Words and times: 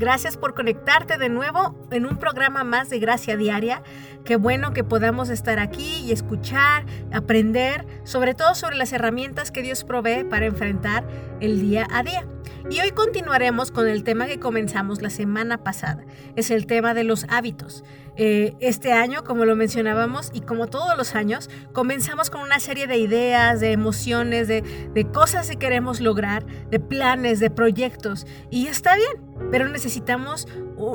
Gracias 0.00 0.38
por 0.38 0.54
conectarte 0.54 1.18
de 1.18 1.28
nuevo 1.28 1.76
en 1.90 2.06
un 2.06 2.16
programa 2.16 2.64
más 2.64 2.88
de 2.88 2.98
Gracia 2.98 3.36
Diaria. 3.36 3.82
Qué 4.24 4.36
bueno 4.36 4.72
que 4.72 4.82
podamos 4.82 5.28
estar 5.28 5.58
aquí 5.58 5.98
y 6.06 6.10
escuchar, 6.10 6.86
aprender, 7.12 7.86
sobre 8.04 8.34
todo 8.34 8.54
sobre 8.54 8.76
las 8.76 8.94
herramientas 8.94 9.52
que 9.52 9.60
Dios 9.60 9.84
provee 9.84 10.24
para 10.24 10.46
enfrentar 10.46 11.06
el 11.40 11.60
día 11.60 11.86
a 11.92 12.02
día. 12.02 12.26
Y 12.70 12.80
hoy 12.80 12.92
continuaremos 12.92 13.70
con 13.70 13.88
el 13.88 14.02
tema 14.02 14.26
que 14.26 14.40
comenzamos 14.40 15.02
la 15.02 15.10
semana 15.10 15.58
pasada. 15.58 16.02
Es 16.34 16.50
el 16.50 16.66
tema 16.66 16.94
de 16.94 17.04
los 17.04 17.26
hábitos. 17.28 17.84
Eh, 18.22 18.54
este 18.60 18.92
año, 18.92 19.24
como 19.24 19.46
lo 19.46 19.56
mencionábamos, 19.56 20.30
y 20.34 20.42
como 20.42 20.66
todos 20.66 20.94
los 20.94 21.14
años, 21.14 21.48
comenzamos 21.72 22.28
con 22.28 22.42
una 22.42 22.60
serie 22.60 22.86
de 22.86 22.98
ideas, 22.98 23.60
de 23.60 23.72
emociones, 23.72 24.46
de, 24.46 24.60
de 24.60 25.10
cosas 25.10 25.48
que 25.48 25.56
queremos 25.56 26.02
lograr, 26.02 26.44
de 26.68 26.78
planes, 26.80 27.40
de 27.40 27.48
proyectos. 27.48 28.26
Y 28.50 28.66
está 28.66 28.94
bien, 28.94 29.48
pero 29.50 29.70
necesitamos 29.70 30.46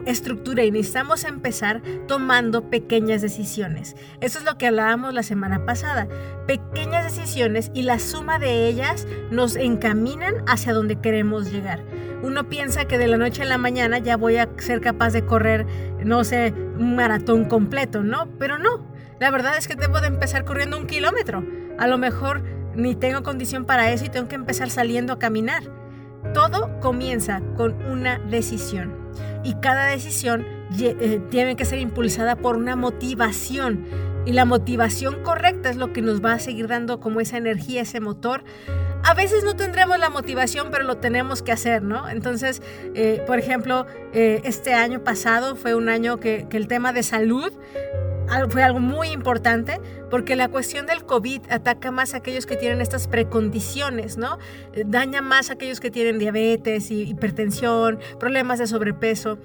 estructura 0.06 0.64
y 0.64 0.72
necesitamos 0.72 1.24
empezar 1.24 1.82
tomando 2.08 2.70
pequeñas 2.70 3.22
decisiones. 3.22 3.96
Eso 4.22 4.40
es 4.40 4.46
lo 4.46 4.58
que 4.58 4.68
hablábamos 4.68 5.14
la 5.14 5.24
semana 5.24 5.66
pasada. 5.66 6.08
Pequeñas 6.48 7.04
decisiones 7.06 7.72
y 7.74 7.84
la 7.84 8.00
suma 8.00 8.40
de 8.40 8.68
ellas 8.68 9.08
nos 9.32 9.56
encaminan 9.56 10.36
hacia 10.48 10.74
donde 10.74 11.00
queremos 11.02 11.52
llegar. 11.52 11.84
Uno 12.26 12.50
piensa 12.50 12.86
que 12.86 12.98
de 12.98 13.06
la 13.06 13.18
noche 13.18 13.44
a 13.44 13.46
la 13.46 13.60
mañana 13.60 14.00
ya 14.00 14.18
voy 14.18 14.38
a 14.38 14.50
ser 14.58 14.82
capaz 14.82 15.14
de 15.14 15.28
correr, 15.28 15.68
no 16.04 16.24
sé, 16.24 16.56
un 16.80 16.96
maratón 16.96 17.46
completo, 17.46 18.02
¿no? 18.02 18.28
Pero 18.40 18.58
no. 18.58 18.84
La 19.20 19.30
verdad 19.30 19.56
es 19.60 19.68
que 19.68 19.76
debo 19.76 20.02
de 20.02 20.08
empezar 20.08 20.44
corriendo 20.44 20.76
un 20.76 20.88
kilómetro. 20.88 21.46
A 21.78 21.86
lo 21.86 22.00
mejor 22.00 22.42
ni 22.74 22.96
tengo 22.96 23.22
condición 23.22 23.66
para 23.66 23.92
eso 23.92 24.06
y 24.06 24.10
tengo 24.10 24.28
que 24.28 24.34
empezar 24.34 24.72
saliendo 24.72 25.14
a 25.14 25.20
caminar. 25.20 25.62
Todo 26.34 26.80
comienza 26.80 27.42
con 27.56 27.74
una 27.86 28.18
decisión 28.18 28.92
y 29.44 29.54
cada 29.62 29.86
decisión 29.86 30.48
eh, 30.80 31.22
tiene 31.30 31.56
que 31.56 31.64
ser 31.64 31.78
impulsada 31.78 32.36
por 32.38 32.58
una 32.58 32.76
motivación 32.76 33.86
y 34.26 34.34
la 34.34 34.46
motivación 34.46 35.22
correcta 35.24 35.70
es 35.70 35.78
lo 35.78 35.94
que 35.94 36.02
nos 36.02 36.24
va 36.24 36.34
a 36.34 36.40
seguir 36.40 36.68
dando 36.68 37.00
como 37.00 37.22
esa 37.22 37.38
energía, 37.38 37.82
ese 37.82 38.00
motor. 38.00 38.44
A 39.04 39.14
veces 39.14 39.44
no 39.44 39.56
tendremos 39.56 40.00
la 40.00 40.10
motivación, 40.10 40.70
pero 40.72 40.84
lo 40.84 40.98
tenemos 40.98 41.44
que 41.44 41.52
hacer, 41.52 41.84
¿no? 41.84 42.10
Entonces, 42.10 42.62
eh, 42.96 43.24
por 43.28 43.38
ejemplo, 43.38 43.86
eh, 44.14 44.42
este 44.44 44.74
año 44.74 45.04
pasado 45.04 45.56
fue 45.56 45.76
un 45.76 45.90
año 45.90 46.20
que, 46.20 46.48
el 46.56 46.68
tema 46.68 46.94
de 46.94 47.04
salud 47.04 47.52
fue 48.50 48.64
algo 48.64 48.80
muy 48.80 49.10
importante 49.10 49.80
porque 50.10 50.36
la 50.36 50.48
cuestión 50.48 50.86
del 50.86 51.06
COVID 51.06 51.42
ataca 51.50 51.92
más 51.92 52.14
a 52.14 52.18
aquellos 52.18 52.46
que 52.46 52.56
tienen 52.56 52.82
estas 52.82 53.08
precondiciones, 53.08 54.18
¿no? 54.18 54.40
Eh, 54.74 54.84
daña 54.86 55.22
más 55.22 55.50
a 55.50 55.54
aquellos 55.54 55.80
que 55.80 55.92
tienen 55.92 56.18
diabetes, 56.18 56.90
hipertensión, 56.90 58.00
problemas 58.20 58.58
de 58.60 58.68
sobrepeso. 58.68 59.38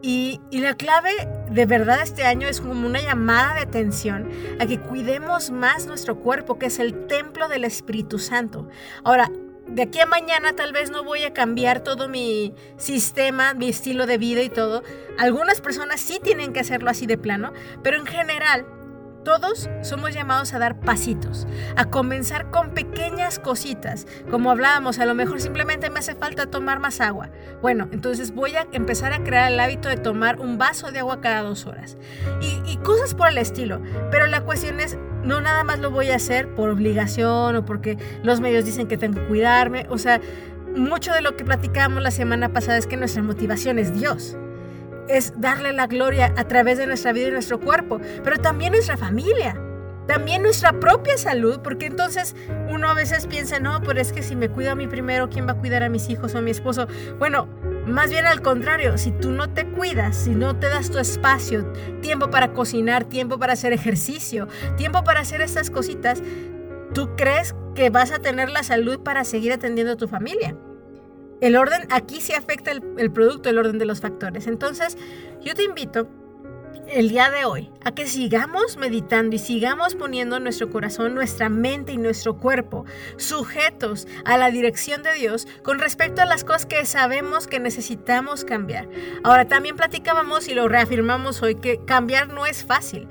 Y, 0.00 0.40
la 0.52 0.74
clave 0.74 1.10
de 1.50 1.66
verdad 1.66 2.02
este 2.02 2.24
año 2.24 2.48
es 2.48 2.60
como 2.60 2.86
una 2.86 3.00
llamada 3.00 3.54
de 3.54 3.60
atención 3.60 4.30
a 4.60 4.66
que 4.66 4.78
cuidemos 4.78 5.50
más 5.50 5.86
nuestro 5.86 6.16
cuerpo, 6.16 6.58
que 6.58 6.66
es 6.66 6.78
el 6.78 7.06
templo 7.06 7.48
del 7.48 7.64
Espíritu 7.64 8.18
Santo. 8.18 8.68
Ahora, 9.02 9.30
de 9.66 9.82
aquí 9.82 10.00
a 10.00 10.06
mañana 10.06 10.54
tal 10.54 10.72
vez 10.72 10.90
no 10.90 11.04
voy 11.04 11.24
a 11.24 11.32
cambiar 11.32 11.80
todo 11.80 12.08
mi 12.08 12.54
sistema, 12.76 13.54
mi 13.54 13.68
estilo 13.68 14.06
de 14.06 14.18
vida 14.18 14.42
y 14.42 14.48
todo. 14.48 14.82
Algunas 15.18 15.60
personas 15.60 16.00
sí 16.00 16.20
tienen 16.22 16.52
que 16.52 16.60
hacerlo 16.60 16.90
así 16.90 17.06
de 17.06 17.18
plano, 17.18 17.52
pero 17.82 17.98
en 17.98 18.06
general 18.06 18.66
todos 19.28 19.68
somos 19.82 20.14
llamados 20.14 20.54
a 20.54 20.58
dar 20.58 20.80
pasitos, 20.80 21.46
a 21.76 21.84
comenzar 21.84 22.50
con 22.50 22.70
pequeñas 22.70 23.38
cositas. 23.38 24.06
Como 24.30 24.50
hablábamos, 24.50 24.98
a 25.00 25.04
lo 25.04 25.14
mejor 25.14 25.38
simplemente 25.42 25.90
me 25.90 25.98
hace 25.98 26.14
falta 26.14 26.46
tomar 26.46 26.78
más 26.78 27.02
agua. 27.02 27.28
Bueno, 27.60 27.88
entonces 27.92 28.34
voy 28.34 28.56
a 28.56 28.66
empezar 28.72 29.12
a 29.12 29.22
crear 29.22 29.52
el 29.52 29.60
hábito 29.60 29.90
de 29.90 29.98
tomar 29.98 30.40
un 30.40 30.56
vaso 30.56 30.92
de 30.92 31.00
agua 31.00 31.20
cada 31.20 31.42
dos 31.42 31.66
horas. 31.66 31.98
Y, 32.40 32.78
cosas 32.78 33.14
por 33.14 33.28
el 33.28 33.36
estilo. 33.36 33.82
Pero 34.10 34.28
la 34.28 34.44
cuestión 34.44 34.80
es, 34.80 34.96
no 35.24 35.42
nada 35.42 35.62
más 35.62 35.78
lo 35.78 35.90
voy 35.90 36.08
a 36.08 36.16
hacer 36.16 36.54
por 36.54 36.70
obligación 36.70 37.54
o 37.54 37.66
porque 37.66 37.98
los 38.22 38.40
medios 38.40 38.64
dicen 38.64 38.88
que 38.88 38.96
tengo 38.96 39.20
que 39.20 39.26
cuidarme. 39.26 39.86
O 39.90 39.98
sea, 39.98 40.22
mucho 40.74 41.12
de 41.12 41.20
lo 41.20 41.36
que 41.36 41.44
platicábamos 41.44 42.02
la 42.02 42.12
semana 42.12 42.54
pasada 42.54 42.78
es 42.78 42.86
que 42.86 42.96
nuestra 42.96 43.22
motivación 43.22 43.78
es 43.78 43.92
Dios 43.92 44.38
es 45.08 45.32
darle 45.40 45.72
la 45.72 45.86
gloria 45.86 46.32
a 46.36 46.44
través 46.44 46.78
de 46.78 46.86
nuestra 46.86 47.12
vida 47.12 47.28
y 47.28 47.32
nuestro 47.32 47.60
cuerpo, 47.60 48.00
pero 48.22 48.38
también 48.38 48.72
nuestra 48.72 48.96
familia, 48.96 49.60
también 50.06 50.42
nuestra 50.42 50.72
propia 50.72 51.18
salud, 51.18 51.60
porque 51.62 51.86
entonces 51.86 52.34
uno 52.70 52.88
a 52.88 52.94
veces 52.94 53.26
piensa, 53.26 53.60
no, 53.60 53.82
pero 53.82 54.00
es 54.00 54.12
que 54.12 54.22
si 54.22 54.36
me 54.36 54.48
cuido 54.48 54.72
a 54.72 54.74
mí 54.74 54.86
primero, 54.86 55.28
¿quién 55.28 55.46
va 55.46 55.52
a 55.52 55.58
cuidar 55.58 55.82
a 55.82 55.88
mis 55.88 56.08
hijos 56.08 56.34
o 56.34 56.38
a 56.38 56.40
mi 56.40 56.50
esposo? 56.50 56.86
Bueno, 57.18 57.46
más 57.86 58.10
bien 58.10 58.26
al 58.26 58.40
contrario, 58.40 58.96
si 58.96 59.12
tú 59.12 59.30
no 59.30 59.50
te 59.50 59.66
cuidas, 59.66 60.16
si 60.16 60.30
no 60.30 60.56
te 60.56 60.68
das 60.68 60.90
tu 60.90 60.98
espacio, 60.98 61.72
tiempo 62.00 62.30
para 62.30 62.52
cocinar, 62.52 63.04
tiempo 63.04 63.38
para 63.38 63.52
hacer 63.52 63.72
ejercicio, 63.72 64.48
tiempo 64.76 65.04
para 65.04 65.20
hacer 65.20 65.42
estas 65.42 65.70
cositas, 65.70 66.22
¿tú 66.94 67.14
crees 67.16 67.54
que 67.74 67.90
vas 67.90 68.10
a 68.10 68.18
tener 68.18 68.48
la 68.48 68.62
salud 68.62 69.00
para 69.00 69.24
seguir 69.24 69.52
atendiendo 69.52 69.92
a 69.92 69.96
tu 69.96 70.08
familia? 70.08 70.56
El 71.40 71.56
orden, 71.56 71.86
aquí 71.90 72.20
sí 72.20 72.32
afecta 72.32 72.72
el, 72.72 73.12
producto, 73.12 73.48
el 73.48 73.58
orden 73.58 73.78
de 73.78 73.84
los 73.84 74.00
factores. 74.00 74.46
Entonces, 74.46 74.96
yo 75.40 75.54
te 75.54 75.62
invito 75.62 76.08
el 76.88 77.10
día 77.10 77.30
de 77.30 77.44
hoy 77.44 77.70
a 77.84 77.92
que 77.92 78.06
sigamos 78.06 78.78
meditando 78.78 79.36
y 79.36 79.38
sigamos 79.38 79.94
poniendo 79.94 80.40
nuestro 80.40 80.70
corazón, 80.70 81.14
nuestra 81.14 81.48
mente 81.48 81.92
y 81.92 81.98
nuestro 81.98 82.38
cuerpo 82.38 82.86
sujetos 83.18 84.08
a 84.24 84.38
la 84.38 84.50
dirección 84.50 85.02
de 85.02 85.12
Dios 85.12 85.46
con 85.62 85.78
respecto 85.78 86.22
a 86.22 86.24
las 86.24 86.44
cosas 86.44 86.66
que 86.66 86.84
sabemos 86.86 87.46
que 87.46 87.60
necesitamos 87.60 88.44
cambiar. 88.44 88.88
Ahora 89.22 89.46
también 89.46 89.76
platicábamos 89.76 90.48
y 90.48 90.54
lo 90.54 90.66
reafirmamos 90.66 91.42
hoy 91.42 91.56
que 91.56 91.84
cambiar 91.84 92.28
no 92.28 92.46
es 92.46 92.64
fácil 92.64 93.06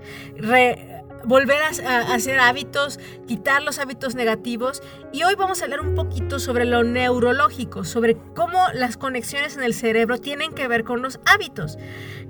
volver 1.27 1.61
a, 1.61 2.13
hacer 2.13 2.39
hábitos, 2.39 2.99
quitar 3.27 3.61
los 3.61 3.79
hábitos 3.79 4.15
negativos. 4.15 4.81
Y 5.11 5.23
hoy 5.23 5.35
vamos 5.35 5.61
a 5.61 5.65
hablar 5.65 5.81
un 5.81 5.93
poquito 5.93 6.39
sobre 6.39 6.65
lo 6.65 6.83
neurológico, 6.83 7.83
sobre 7.83 8.17
cómo 8.33 8.59
las 8.73 8.97
conexiones 8.97 9.57
en 9.57 9.63
el 9.63 9.73
cerebro 9.73 10.17
tienen 10.17 10.53
que 10.53 10.67
ver 10.67 10.83
con 10.83 11.01
los 11.01 11.19
hábitos. 11.25 11.77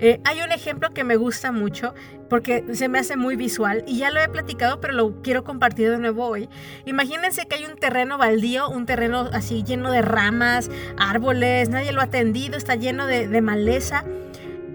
Eh, 0.00 0.20
hay 0.24 0.42
un 0.42 0.52
ejemplo 0.52 0.90
que 0.90 1.04
me 1.04 1.16
gusta 1.16 1.52
mucho 1.52 1.94
porque 2.28 2.64
se 2.72 2.88
me 2.88 2.98
hace 2.98 3.16
muy 3.16 3.36
visual 3.36 3.84
y 3.86 3.98
ya 3.98 4.10
lo 4.10 4.20
he 4.20 4.28
platicado, 4.28 4.80
pero 4.80 4.92
lo 4.92 5.22
quiero 5.22 5.44
compartir 5.44 5.90
de 5.90 5.98
nuevo 5.98 6.26
hoy. 6.26 6.48
Imagínense 6.84 7.46
que 7.46 7.54
hay 7.56 7.64
un 7.64 7.76
terreno 7.76 8.18
baldío, 8.18 8.68
un 8.68 8.84
terreno 8.84 9.30
así 9.32 9.62
lleno 9.62 9.90
de 9.92 10.02
ramas, 10.02 10.70
árboles, 10.98 11.68
nadie 11.68 11.92
lo 11.92 12.00
ha 12.00 12.04
atendido, 12.04 12.56
está 12.56 12.74
lleno 12.74 13.06
de, 13.06 13.28
de 13.28 13.40
maleza 13.40 14.04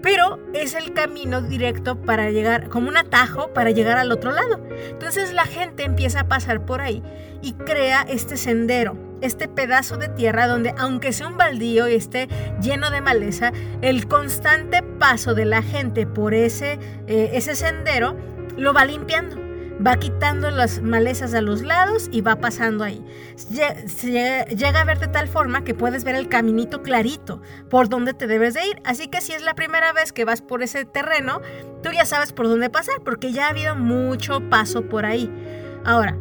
pero 0.04 0.38
es 0.52 0.74
el 0.74 0.92
camino 0.92 1.40
directo 1.40 1.96
para 1.96 2.30
llegar, 2.30 2.68
como 2.68 2.88
un 2.88 2.98
atajo 2.98 3.54
para 3.54 3.70
llegar 3.70 3.96
al 3.96 4.12
otro 4.12 4.32
lado. 4.32 4.60
Entonces 4.90 5.32
la 5.32 5.46
gente 5.46 5.82
empieza 5.82 6.20
a 6.20 6.28
pasar 6.28 6.66
por 6.66 6.82
ahí 6.82 7.02
y 7.40 7.54
crea 7.54 8.04
este 8.06 8.36
sendero, 8.36 8.98
este 9.22 9.48
pedazo 9.48 9.96
de 9.96 10.10
tierra 10.10 10.46
donde 10.46 10.74
aunque 10.76 11.14
sea 11.14 11.26
un 11.26 11.38
baldío 11.38 11.88
y 11.88 11.94
esté 11.94 12.28
lleno 12.60 12.90
de 12.90 13.00
maleza, 13.00 13.50
el 13.80 14.06
constante 14.06 14.82
paso 14.82 15.34
de 15.34 15.46
la 15.46 15.62
gente 15.62 16.06
por 16.06 16.34
ese, 16.34 16.78
eh, 17.06 17.30
ese 17.32 17.56
sendero 17.56 18.14
lo 18.58 18.74
va 18.74 18.84
limpiando 18.84 19.43
va 19.84 19.96
quitando 19.96 20.50
las 20.50 20.82
malezas 20.82 21.34
a 21.34 21.40
los 21.40 21.62
lados 21.62 22.08
y 22.12 22.20
va 22.20 22.36
pasando 22.36 22.84
ahí. 22.84 23.04
Llega 23.50 24.80
a 24.80 24.84
ver 24.84 24.98
de 24.98 25.08
tal 25.08 25.28
forma 25.28 25.64
que 25.64 25.74
puedes 25.74 26.04
ver 26.04 26.14
el 26.14 26.28
caminito 26.28 26.82
clarito 26.82 27.40
por 27.70 27.88
donde 27.88 28.14
te 28.14 28.26
debes 28.26 28.54
de 28.54 28.66
ir. 28.66 28.80
Así 28.84 29.08
que 29.08 29.20
si 29.20 29.32
es 29.32 29.42
la 29.42 29.54
primera 29.54 29.92
vez 29.92 30.12
que 30.12 30.24
vas 30.24 30.42
por 30.42 30.62
ese 30.62 30.84
terreno, 30.84 31.40
tú 31.82 31.90
ya 31.92 32.04
sabes 32.04 32.32
por 32.32 32.48
dónde 32.48 32.70
pasar 32.70 32.96
porque 33.04 33.32
ya 33.32 33.46
ha 33.46 33.50
habido 33.50 33.74
mucho 33.74 34.48
paso 34.48 34.88
por 34.88 35.06
ahí. 35.06 35.30
Ahora, 35.84 36.16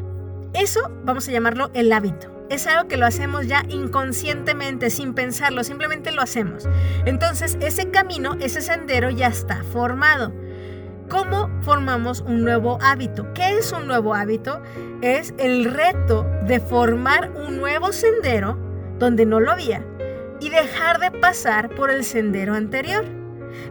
eso 0.53 0.91
vamos 1.03 1.27
a 1.27 1.31
llamarlo 1.31 1.71
el 1.73 1.91
hábito. 1.91 2.31
Es 2.49 2.67
algo 2.67 2.87
que 2.87 2.97
lo 2.97 3.05
hacemos 3.05 3.47
ya 3.47 3.63
inconscientemente, 3.69 4.89
sin 4.89 5.13
pensarlo, 5.13 5.63
simplemente 5.63 6.11
lo 6.11 6.21
hacemos. 6.21 6.67
Entonces, 7.05 7.57
ese 7.61 7.89
camino, 7.89 8.35
ese 8.39 8.61
sendero 8.61 9.09
ya 9.09 9.27
está 9.27 9.63
formado. 9.63 10.33
¿Cómo 11.13 11.47
formamos 11.61 12.21
un 12.21 12.43
nuevo 12.43 12.79
hábito? 12.81 13.31
¿Qué 13.35 13.59
es 13.59 13.71
un 13.71 13.85
nuevo 13.85 14.15
hábito? 14.15 14.63
Es 15.03 15.35
el 15.37 15.65
reto 15.65 16.25
de 16.47 16.59
formar 16.59 17.29
un 17.35 17.57
nuevo 17.57 17.93
sendero 17.93 18.57
donde 18.97 19.27
no 19.27 19.39
lo 19.39 19.51
había 19.51 19.85
y 20.41 20.49
dejar 20.49 20.99
de 20.99 21.11
pasar 21.11 21.69
por 21.69 21.91
el 21.91 22.03
sendero 22.03 22.55
anterior. 22.55 23.05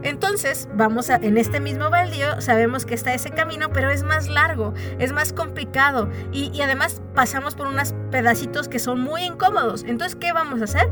Entonces, 0.03 0.69
vamos 0.73 1.09
a, 1.09 1.17
en 1.17 1.37
este 1.37 1.59
mismo 1.59 1.89
baldío, 1.89 2.39
sabemos 2.39 2.85
que 2.85 2.93
está 2.93 3.13
ese 3.13 3.31
camino, 3.31 3.73
pero 3.73 3.89
es 3.89 4.03
más 4.03 4.29
largo, 4.29 4.73
es 4.97 5.11
más 5.11 5.33
complicado 5.33 6.09
y, 6.31 6.49
y 6.53 6.61
además 6.61 7.01
pasamos 7.13 7.55
por 7.55 7.67
unos 7.67 7.93
pedacitos 8.09 8.69
que 8.69 8.79
son 8.79 9.01
muy 9.01 9.23
incómodos. 9.23 9.83
Entonces, 9.83 10.15
¿qué 10.15 10.31
vamos 10.31 10.61
a 10.61 10.63
hacer? 10.63 10.89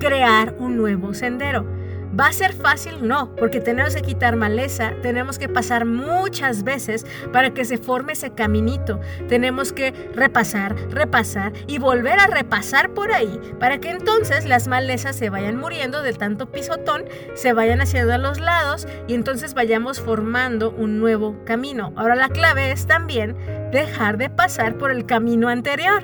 Crear 0.00 0.54
un 0.58 0.76
nuevo 0.76 1.14
sendero. 1.14 1.77
¿Va 2.18 2.28
a 2.28 2.32
ser 2.32 2.52
fácil? 2.52 3.06
No, 3.06 3.34
porque 3.36 3.60
tenemos 3.60 3.94
que 3.94 4.02
quitar 4.02 4.36
maleza, 4.36 4.92
tenemos 5.02 5.38
que 5.38 5.48
pasar 5.48 5.84
muchas 5.84 6.64
veces 6.64 7.06
para 7.32 7.52
que 7.52 7.64
se 7.64 7.78
forme 7.78 8.14
ese 8.14 8.30
caminito. 8.30 9.00
Tenemos 9.28 9.72
que 9.72 9.92
repasar, 10.14 10.74
repasar 10.90 11.52
y 11.66 11.78
volver 11.78 12.18
a 12.18 12.26
repasar 12.26 12.90
por 12.90 13.12
ahí 13.12 13.38
para 13.60 13.78
que 13.78 13.90
entonces 13.90 14.46
las 14.46 14.68
malezas 14.68 15.16
se 15.16 15.30
vayan 15.30 15.56
muriendo 15.56 16.02
del 16.02 16.18
tanto 16.18 16.50
pisotón, 16.50 17.04
se 17.34 17.52
vayan 17.52 17.80
haciendo 17.80 18.14
a 18.14 18.18
los 18.18 18.40
lados 18.40 18.88
y 19.06 19.14
entonces 19.14 19.54
vayamos 19.54 20.00
formando 20.00 20.70
un 20.70 20.98
nuevo 20.98 21.36
camino. 21.44 21.92
Ahora 21.96 22.14
la 22.14 22.28
clave 22.28 22.72
es 22.72 22.86
también 22.86 23.36
dejar 23.70 24.16
de 24.16 24.30
pasar 24.30 24.78
por 24.78 24.90
el 24.90 25.06
camino 25.06 25.48
anterior. 25.48 26.02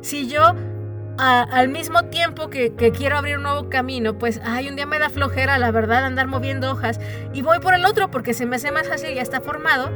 Si 0.00 0.28
yo 0.28 0.54
al 1.22 1.68
mismo 1.68 2.04
tiempo 2.06 2.50
que, 2.50 2.72
quiero 2.96 3.16
abrir 3.16 3.36
un 3.36 3.44
nuevo 3.44 3.68
camino, 3.68 4.18
pues, 4.18 4.40
ay, 4.44 4.68
un 4.68 4.74
día 4.74 4.86
me 4.86 4.98
da 4.98 5.08
flojera, 5.08 5.56
la 5.56 5.70
verdad, 5.70 6.04
andar 6.04 6.26
moviendo 6.26 6.70
hojas 6.72 6.98
y 7.32 7.42
voy 7.42 7.60
por 7.60 7.74
el 7.74 7.84
otro 7.84 8.10
porque 8.10 8.34
se 8.34 8.44
me 8.44 8.56
hace 8.56 8.72
más 8.72 8.88
fácil, 8.88 9.14
ya 9.14 9.22
está 9.22 9.40
formado, 9.40 9.90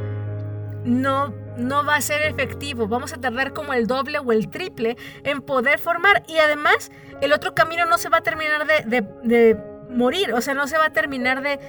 no, 0.85 1.33
no 1.57 1.83
va 1.85 1.95
a 1.95 2.01
ser 2.01 2.21
efectivo. 2.21 2.87
Vamos 2.87 3.11
a 3.11 3.17
tardar 3.17 3.51
como 3.51 3.73
el 3.73 3.87
doble 3.87 4.19
o 4.19 4.31
el 4.31 4.49
triple 4.49 4.95
en 5.23 5.41
poder 5.41 5.79
formar 5.79 6.23
y 6.27 6.37
además 6.37 6.91
el 7.19 7.33
otro 7.33 7.53
camino 7.53 7.85
no 7.85 7.97
se 7.97 8.07
va 8.07 8.19
a 8.19 8.21
terminar 8.21 8.65
de, 8.65 9.57
morir, 9.89 10.33
o 10.33 10.41
sea, 10.41 10.53
no 10.53 10.67
se 10.67 10.77
va 10.77 10.85
a 10.85 10.93
terminar 10.93 11.41
de... 11.41 11.59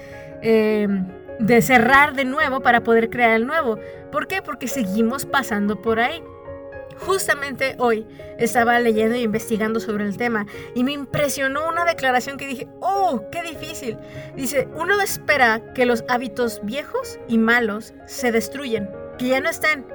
Em, 0.41 1.19
de 1.39 1.61
cerrar 1.61 2.15
de 2.15 2.25
nuevo 2.25 2.59
para 2.59 2.83
poder 2.83 3.09
crear 3.09 3.31
el 3.31 3.47
nuevo. 3.47 3.79
¿Por 4.11 4.27
qué? 4.27 4.41
Porque 4.41 4.67
seguimos 4.67 5.25
pasando 5.25 5.81
por 5.81 6.01
ahí. 6.01 6.21
Justamente 7.05 7.75
hoy 7.79 8.05
estaba 8.37 8.79
leyendo 8.79 9.15
e 9.15 9.21
investigando 9.21 9.79
sobre 9.79 10.05
el 10.05 10.17
tema 10.17 10.45
y 10.75 10.83
me 10.83 10.91
impresionó 10.91 11.67
una 11.67 11.85
declaración 11.85 12.37
que 12.37 12.47
dije, 12.47 12.67
oh, 12.81 13.23
qué 13.31 13.41
difícil. 13.41 13.97
Dice, 14.35 14.67
uno 14.75 14.99
espera 15.01 15.73
que 15.73 15.85
los 15.85 16.03
hábitos 16.09 16.59
viejos 16.63 17.19
y 17.27 17.37
malos 17.37 17.93
se 18.05 18.31
destruyen, 18.31 18.89
que 19.17 19.29
ya 19.29 19.39
no 19.39 19.49
estén, 19.49 19.85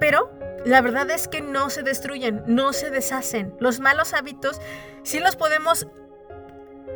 pero 0.00 0.30
la 0.64 0.80
verdad 0.80 1.10
es 1.10 1.28
que 1.28 1.40
no 1.40 1.70
se 1.70 1.82
destruyen, 1.82 2.42
no 2.46 2.72
se 2.72 2.90
deshacen. 2.90 3.54
Los 3.58 3.80
malos 3.80 4.14
hábitos 4.14 4.60
sí 5.02 5.18
los 5.18 5.36
podemos 5.36 5.86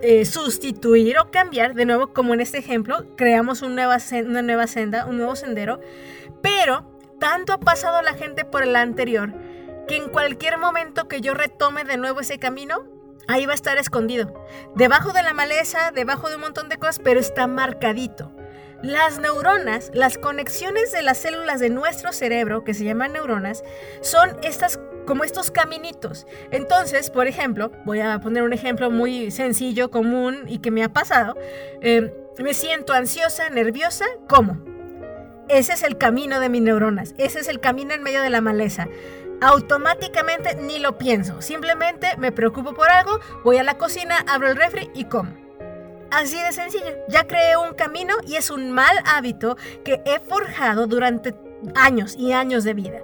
eh, 0.02 0.24
sustituir 0.24 1.18
o 1.18 1.30
cambiar, 1.30 1.74
de 1.74 1.84
nuevo, 1.84 2.12
como 2.12 2.34
en 2.34 2.40
este 2.40 2.58
ejemplo, 2.58 3.06
creamos 3.16 3.62
una 3.62 3.98
nueva 4.42 4.66
senda, 4.66 5.06
un 5.06 5.16
nuevo 5.16 5.36
sendero, 5.36 5.80
pero 6.42 6.91
tanto 7.22 7.52
ha 7.52 7.60
pasado 7.60 8.02
la 8.02 8.14
gente 8.14 8.44
por 8.44 8.64
el 8.64 8.74
anterior 8.74 9.32
que 9.86 9.94
en 9.94 10.08
cualquier 10.08 10.58
momento 10.58 11.06
que 11.06 11.20
yo 11.20 11.34
retome 11.34 11.84
de 11.84 11.96
nuevo 11.96 12.18
ese 12.18 12.40
camino, 12.40 12.84
ahí 13.28 13.46
va 13.46 13.52
a 13.52 13.54
estar 13.54 13.78
escondido. 13.78 14.34
Debajo 14.74 15.12
de 15.12 15.22
la 15.22 15.32
maleza, 15.32 15.92
debajo 15.92 16.28
de 16.28 16.34
un 16.34 16.40
montón 16.40 16.68
de 16.68 16.78
cosas, 16.78 16.98
pero 16.98 17.20
está 17.20 17.46
marcadito. 17.46 18.32
Las 18.82 19.20
neuronas, 19.20 19.92
las 19.94 20.18
conexiones 20.18 20.90
de 20.90 21.02
las 21.02 21.18
células 21.18 21.60
de 21.60 21.70
nuestro 21.70 22.12
cerebro, 22.12 22.64
que 22.64 22.74
se 22.74 22.82
llaman 22.82 23.12
neuronas, 23.12 23.62
son 24.00 24.36
estas 24.42 24.80
como 25.06 25.22
estos 25.22 25.52
caminitos. 25.52 26.26
Entonces, 26.50 27.08
por 27.08 27.28
ejemplo, 27.28 27.70
voy 27.84 28.00
a 28.00 28.18
poner 28.18 28.42
un 28.42 28.52
ejemplo 28.52 28.90
muy 28.90 29.30
sencillo, 29.30 29.92
común 29.92 30.42
y 30.48 30.58
que 30.58 30.72
me 30.72 30.82
ha 30.82 30.92
pasado. 30.92 31.36
Eh, 31.82 32.12
me 32.38 32.52
siento 32.52 32.92
ansiosa, 32.92 33.48
nerviosa, 33.48 34.06
¿cómo? 34.28 34.71
Ese 35.48 35.74
es 35.74 35.82
el 35.82 35.98
camino 35.98 36.40
de 36.40 36.48
mis 36.48 36.62
neuronas, 36.62 37.14
ese 37.18 37.40
es 37.40 37.48
el 37.48 37.60
camino 37.60 37.92
en 37.94 38.02
medio 38.02 38.22
de 38.22 38.30
la 38.30 38.40
maleza. 38.40 38.88
Automáticamente 39.40 40.54
ni 40.54 40.78
lo 40.78 40.98
pienso, 40.98 41.42
simplemente 41.42 42.16
me 42.16 42.32
preocupo 42.32 42.74
por 42.74 42.88
algo, 42.88 43.18
voy 43.44 43.56
a 43.56 43.64
la 43.64 43.76
cocina, 43.76 44.24
abro 44.28 44.48
el 44.48 44.56
refri 44.56 44.90
y 44.94 45.06
como. 45.06 45.32
Así 46.12 46.40
de 46.40 46.52
sencillo, 46.52 46.94
ya 47.08 47.26
creé 47.26 47.56
un 47.56 47.74
camino 47.74 48.14
y 48.26 48.36
es 48.36 48.50
un 48.50 48.70
mal 48.70 49.02
hábito 49.04 49.56
que 49.84 50.00
he 50.04 50.20
forjado 50.20 50.86
durante 50.86 51.34
años 51.74 52.14
y 52.16 52.32
años 52.32 52.64
de 52.64 52.74
vida. 52.74 52.98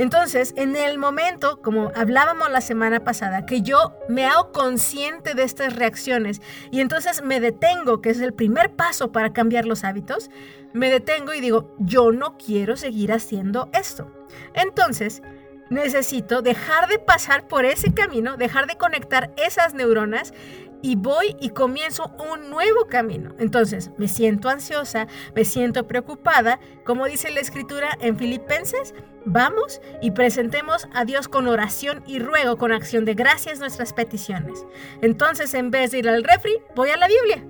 Entonces, 0.00 0.54
en 0.56 0.76
el 0.76 0.96
momento, 0.96 1.60
como 1.60 1.92
hablábamos 1.94 2.50
la 2.50 2.62
semana 2.62 3.04
pasada, 3.04 3.44
que 3.44 3.60
yo 3.60 3.92
me 4.08 4.24
hago 4.24 4.50
consciente 4.50 5.34
de 5.34 5.42
estas 5.42 5.76
reacciones 5.76 6.40
y 6.70 6.80
entonces 6.80 7.22
me 7.22 7.38
detengo, 7.38 8.00
que 8.00 8.08
es 8.08 8.20
el 8.20 8.32
primer 8.32 8.74
paso 8.74 9.12
para 9.12 9.34
cambiar 9.34 9.66
los 9.66 9.84
hábitos, 9.84 10.30
me 10.72 10.88
detengo 10.88 11.34
y 11.34 11.42
digo, 11.42 11.76
yo 11.78 12.12
no 12.12 12.38
quiero 12.38 12.78
seguir 12.78 13.12
haciendo 13.12 13.68
esto. 13.74 14.10
Entonces, 14.54 15.20
necesito 15.68 16.40
dejar 16.40 16.88
de 16.88 16.98
pasar 16.98 17.46
por 17.46 17.66
ese 17.66 17.92
camino, 17.92 18.38
dejar 18.38 18.66
de 18.68 18.78
conectar 18.78 19.34
esas 19.36 19.74
neuronas 19.74 20.32
y 20.82 20.96
voy 20.96 21.36
y 21.40 21.50
comienzo 21.50 22.14
un 22.32 22.50
nuevo 22.50 22.86
camino. 22.86 23.34
Entonces, 23.38 23.90
me 23.98 24.08
siento 24.08 24.48
ansiosa, 24.48 25.06
me 25.34 25.44
siento 25.44 25.86
preocupada. 25.86 26.60
Como 26.84 27.06
dice 27.06 27.30
la 27.30 27.40
escritura 27.40 27.90
en 28.00 28.16
Filipenses, 28.16 28.94
vamos 29.24 29.80
y 30.00 30.12
presentemos 30.12 30.88
a 30.94 31.04
Dios 31.04 31.28
con 31.28 31.46
oración 31.48 32.02
y 32.06 32.18
ruego, 32.18 32.56
con 32.56 32.72
acción 32.72 33.04
de 33.04 33.14
gracias 33.14 33.58
nuestras 33.58 33.92
peticiones. 33.92 34.64
Entonces, 35.02 35.54
en 35.54 35.70
vez 35.70 35.90
de 35.90 35.98
ir 35.98 36.08
al 36.08 36.24
refri, 36.24 36.58
voy 36.74 36.90
a 36.90 36.96
la 36.96 37.08
Biblia. 37.08 37.44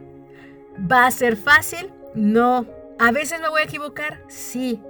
¿Va 0.91 1.07
a 1.07 1.11
ser 1.11 1.37
fácil? 1.37 1.93
No. 2.15 2.67
¿A 2.99 3.13
veces 3.13 3.41
me 3.41 3.49
voy 3.49 3.63
a 3.63 3.65
equivocar? 3.65 4.23
Sí. 4.29 4.83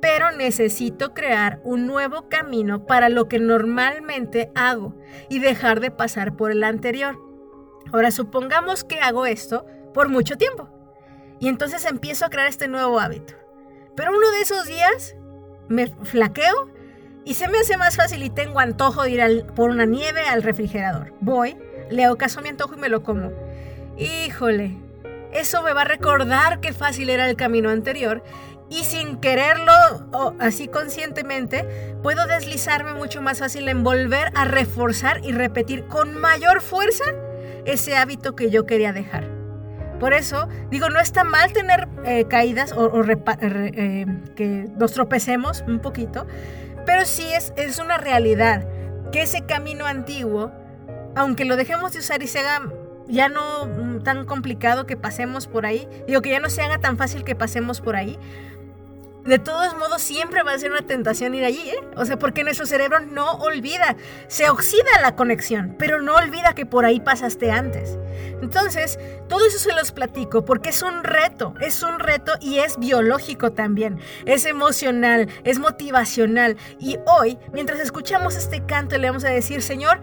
Pero 0.00 0.32
necesito 0.32 1.14
crear 1.14 1.60
un 1.64 1.86
nuevo 1.86 2.28
camino 2.28 2.84
para 2.84 3.08
lo 3.08 3.28
que 3.28 3.38
normalmente 3.38 4.50
hago 4.54 4.94
y 5.30 5.38
dejar 5.38 5.80
de 5.80 5.90
pasar 5.90 6.36
por 6.36 6.50
el 6.50 6.62
anterior. 6.62 7.18
Ahora 7.92 8.10
supongamos 8.10 8.84
que 8.84 9.00
hago 9.00 9.26
esto 9.26 9.66
por 9.92 10.08
mucho 10.08 10.36
tiempo 10.36 10.68
y 11.40 11.48
entonces 11.48 11.84
empiezo 11.84 12.26
a 12.26 12.30
crear 12.30 12.48
este 12.48 12.68
nuevo 12.68 12.98
hábito. 12.98 13.34
Pero 13.96 14.16
uno 14.16 14.30
de 14.30 14.40
esos 14.40 14.66
días 14.66 15.14
me 15.68 15.86
flaqueo 16.04 16.70
y 17.24 17.34
se 17.34 17.48
me 17.48 17.58
hace 17.58 17.76
más 17.76 17.96
fácil 17.96 18.22
y 18.22 18.30
tengo 18.30 18.60
antojo 18.60 19.02
de 19.02 19.10
ir 19.10 19.46
por 19.54 19.70
una 19.70 19.86
nieve 19.86 20.22
al 20.22 20.42
refrigerador. 20.42 21.14
Voy, 21.20 21.56
le 21.90 22.04
hago 22.04 22.16
caso 22.16 22.40
a 22.40 22.42
mi 22.42 22.48
antojo 22.48 22.74
y 22.74 22.78
me 22.78 22.88
lo 22.88 23.02
como. 23.02 23.32
Híjole, 23.96 24.76
eso 25.32 25.62
me 25.62 25.72
va 25.72 25.82
a 25.82 25.86
recordar 25.86 26.60
qué 26.60 26.72
fácil 26.72 27.10
era 27.10 27.28
el 27.28 27.36
camino 27.36 27.70
anterior 27.70 28.22
y 28.68 28.84
sin 28.84 29.18
quererlo 29.18 29.72
o 30.12 30.34
así 30.40 30.68
conscientemente, 30.68 31.96
puedo 32.02 32.26
deslizarme 32.26 32.94
mucho 32.94 33.20
más 33.20 33.38
fácil 33.38 33.68
en 33.68 33.82
volver 33.82 34.32
a 34.34 34.46
reforzar 34.46 35.20
y 35.24 35.32
repetir 35.32 35.86
con 35.86 36.18
mayor 36.18 36.60
fuerza 36.60 37.04
ese 37.66 37.96
hábito 37.96 38.34
que 38.34 38.50
yo 38.50 38.66
quería 38.66 38.92
dejar. 38.92 39.28
Por 40.00 40.12
eso, 40.12 40.48
digo, 40.70 40.90
no 40.90 41.00
está 41.00 41.24
mal 41.24 41.52
tener 41.52 41.88
eh, 42.04 42.26
caídas 42.28 42.72
o, 42.72 43.04
eh, 43.04 44.06
que 44.34 44.68
nos 44.76 44.92
tropecemos 44.92 45.64
un 45.66 45.78
poquito, 45.78 46.26
pero 46.84 47.04
sí 47.06 47.24
es, 47.32 47.52
es 47.56 47.78
una 47.78 47.96
realidad 47.96 48.66
que 49.12 49.22
ese 49.22 49.46
camino 49.46 49.86
antiguo, 49.86 50.50
aunque 51.14 51.44
lo 51.44 51.56
dejemos 51.56 51.92
de 51.92 52.00
usar 52.00 52.22
y 52.22 52.26
se 52.26 52.40
haga 52.40 52.68
ya 53.06 53.28
no 53.28 53.66
mm, 53.66 54.02
tan 54.02 54.24
complicado 54.24 54.86
que 54.86 54.96
pasemos 54.96 55.46
por 55.46 55.66
ahí, 55.66 55.88
digo 56.06 56.22
que 56.22 56.30
ya 56.30 56.40
no 56.40 56.50
se 56.50 56.62
haga 56.62 56.78
tan 56.78 56.96
fácil 56.96 57.24
que 57.24 57.34
pasemos 57.34 57.80
por 57.80 57.96
ahí, 57.96 58.18
de 59.24 59.38
todos 59.38 59.76
modos 59.76 60.02
siempre 60.02 60.42
va 60.42 60.52
a 60.52 60.58
ser 60.58 60.70
una 60.70 60.82
tentación 60.82 61.34
ir 61.34 61.44
allí, 61.44 61.70
¿eh? 61.70 61.80
O 61.96 62.04
sea, 62.04 62.18
porque 62.18 62.44
nuestro 62.44 62.66
cerebro 62.66 63.00
no 63.00 63.32
olvida, 63.32 63.96
se 64.28 64.50
oxida 64.50 65.00
la 65.00 65.16
conexión, 65.16 65.74
pero 65.78 66.02
no 66.02 66.14
olvida 66.14 66.54
que 66.54 66.66
por 66.66 66.84
ahí 66.84 67.00
pasaste 67.00 67.50
antes. 67.50 67.98
Entonces, 68.42 68.98
todo 69.28 69.46
eso 69.46 69.58
se 69.58 69.72
los 69.72 69.92
platico 69.92 70.44
porque 70.44 70.70
es 70.70 70.82
un 70.82 71.04
reto, 71.04 71.54
es 71.60 71.82
un 71.82 71.98
reto 71.98 72.32
y 72.40 72.58
es 72.58 72.78
biológico 72.78 73.52
también, 73.52 73.98
es 74.26 74.44
emocional, 74.44 75.28
es 75.44 75.58
motivacional. 75.58 76.56
Y 76.78 76.98
hoy, 77.06 77.38
mientras 77.52 77.80
escuchamos 77.80 78.36
este 78.36 78.64
canto, 78.66 78.98
le 78.98 79.08
vamos 79.08 79.24
a 79.24 79.30
decir, 79.30 79.62
Señor, 79.62 80.00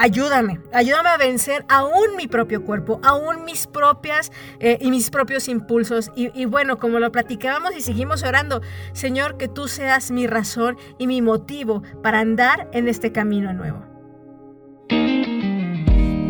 ayúdame, 0.00 0.60
ayúdame 0.72 1.10
a 1.10 1.16
vencer 1.18 1.64
aún 1.68 2.16
mi 2.16 2.26
propio 2.26 2.64
cuerpo, 2.64 3.00
aún 3.04 3.44
mis 3.44 3.66
propias 3.66 4.32
eh, 4.58 4.78
y 4.80 4.90
mis 4.90 5.10
propios 5.10 5.48
impulsos. 5.48 6.10
Y, 6.16 6.30
y, 6.40 6.46
bueno, 6.46 6.78
como 6.78 6.98
lo 6.98 7.12
platicábamos 7.12 7.76
y 7.76 7.82
seguimos 7.82 8.22
orando, 8.22 8.62
Señor, 8.92 9.36
que 9.36 9.48
tú 9.48 9.68
seas 9.68 10.10
mi 10.10 10.26
razón 10.26 10.78
y 10.98 11.06
mi 11.06 11.20
motivo 11.20 11.82
para 12.02 12.20
andar 12.20 12.68
en 12.72 12.88
este 12.88 13.12
camino 13.12 13.52
nuevo. 13.52 13.84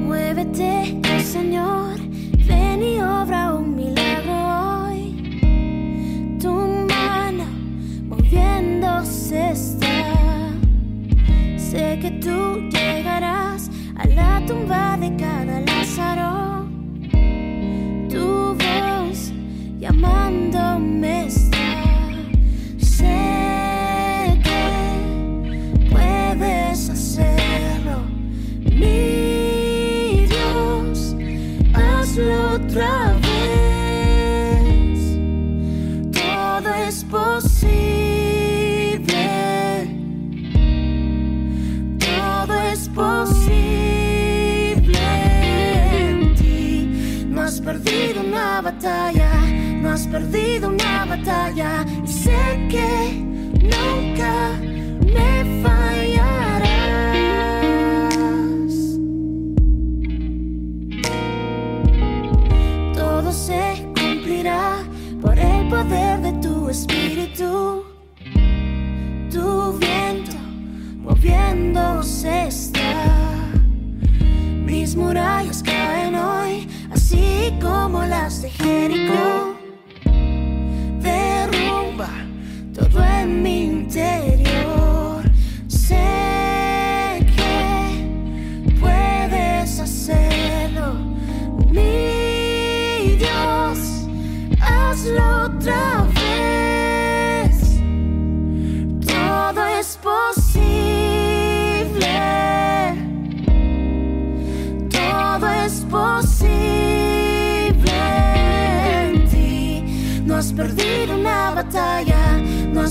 Muévete, 0.07 1.01
Señor, 1.23 1.99
ven 2.49 2.83
y 2.83 3.01
obra 3.01 3.55
un 3.55 3.77
milagro 3.77 4.89
hoy. 4.89 6.39
Tu 6.41 6.53
mano 6.53 7.45
moviéndose 8.09 9.51
está. 9.51 9.91
Sé 11.57 12.01
que 12.03 12.11
tú 12.21 12.69
llegarás 12.71 13.60
a 14.01 14.07
la 14.07 14.43
tumba 14.47 14.97
de 14.97 15.15
cada 15.17 15.61
Lázaro. 15.61 16.67
Tu 18.09 18.57
voz 18.63 19.33
llamándome 19.79 21.27
está. 21.27 21.59
Sé 22.79 24.41
que 24.43 25.89
puedes 25.91 26.89
hacerlo. 26.89 27.99
Mi 28.81 30.27
Dios, 30.29 31.15
hazlo 31.75 32.55
otra 32.55 33.10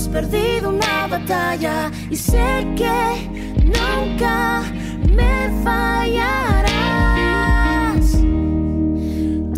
has 0.00 0.08
perdido 0.08 0.70
una 0.70 1.06
batalla. 1.06 1.90
Y 2.10 2.16
sé 2.16 2.66
que 2.74 3.52
nunca 3.64 4.62
me 5.06 5.50
fallarás. 5.62 6.70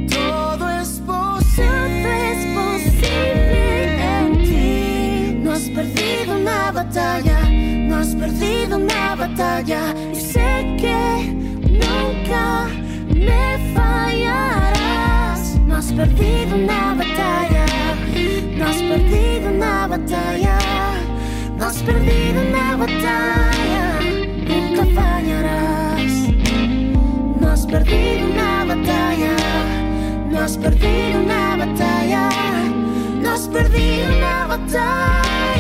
Todo 0.08 0.68
es 0.80 1.00
posible. 1.06 2.32
es 2.32 2.42
posible 2.58 3.96
en 4.18 4.28
ti. 4.42 5.38
No 5.44 5.52
has 5.52 5.68
perdido 5.68 6.36
una 6.40 6.72
batalla. 6.72 7.38
No 7.88 7.96
has 7.98 8.14
perdido 8.16 8.78
una 8.78 9.14
batalla. 9.14 9.94
Y 10.12 10.16
sé 10.16 10.76
que 10.80 10.98
nunca 11.70 12.75
has 15.86 15.92
perdido 15.92 16.56
una 16.56 16.94
batalla. 16.94 17.66
No 18.56 18.64
has 18.66 18.82
perdido 18.82 19.50
una 19.50 19.86
batalla. 19.86 20.58
No 21.56 21.64
has 21.64 21.82
perdido 21.82 22.42
una 22.42 22.76
batalla. 22.76 24.00
Nunca 24.48 24.84
fallarás. 25.00 26.12
No 27.40 27.48
has 27.48 27.66
perdido 27.66 28.26
una 28.32 28.64
batalla. 28.64 29.36
No 30.30 30.40
has 30.40 30.56
perdido 30.56 31.20
una 31.20 31.56
batalla. 31.56 32.30
No 33.22 33.30
has 33.30 33.48
perdido 33.48 34.16
una 34.16 34.46
batalla. 34.48 35.55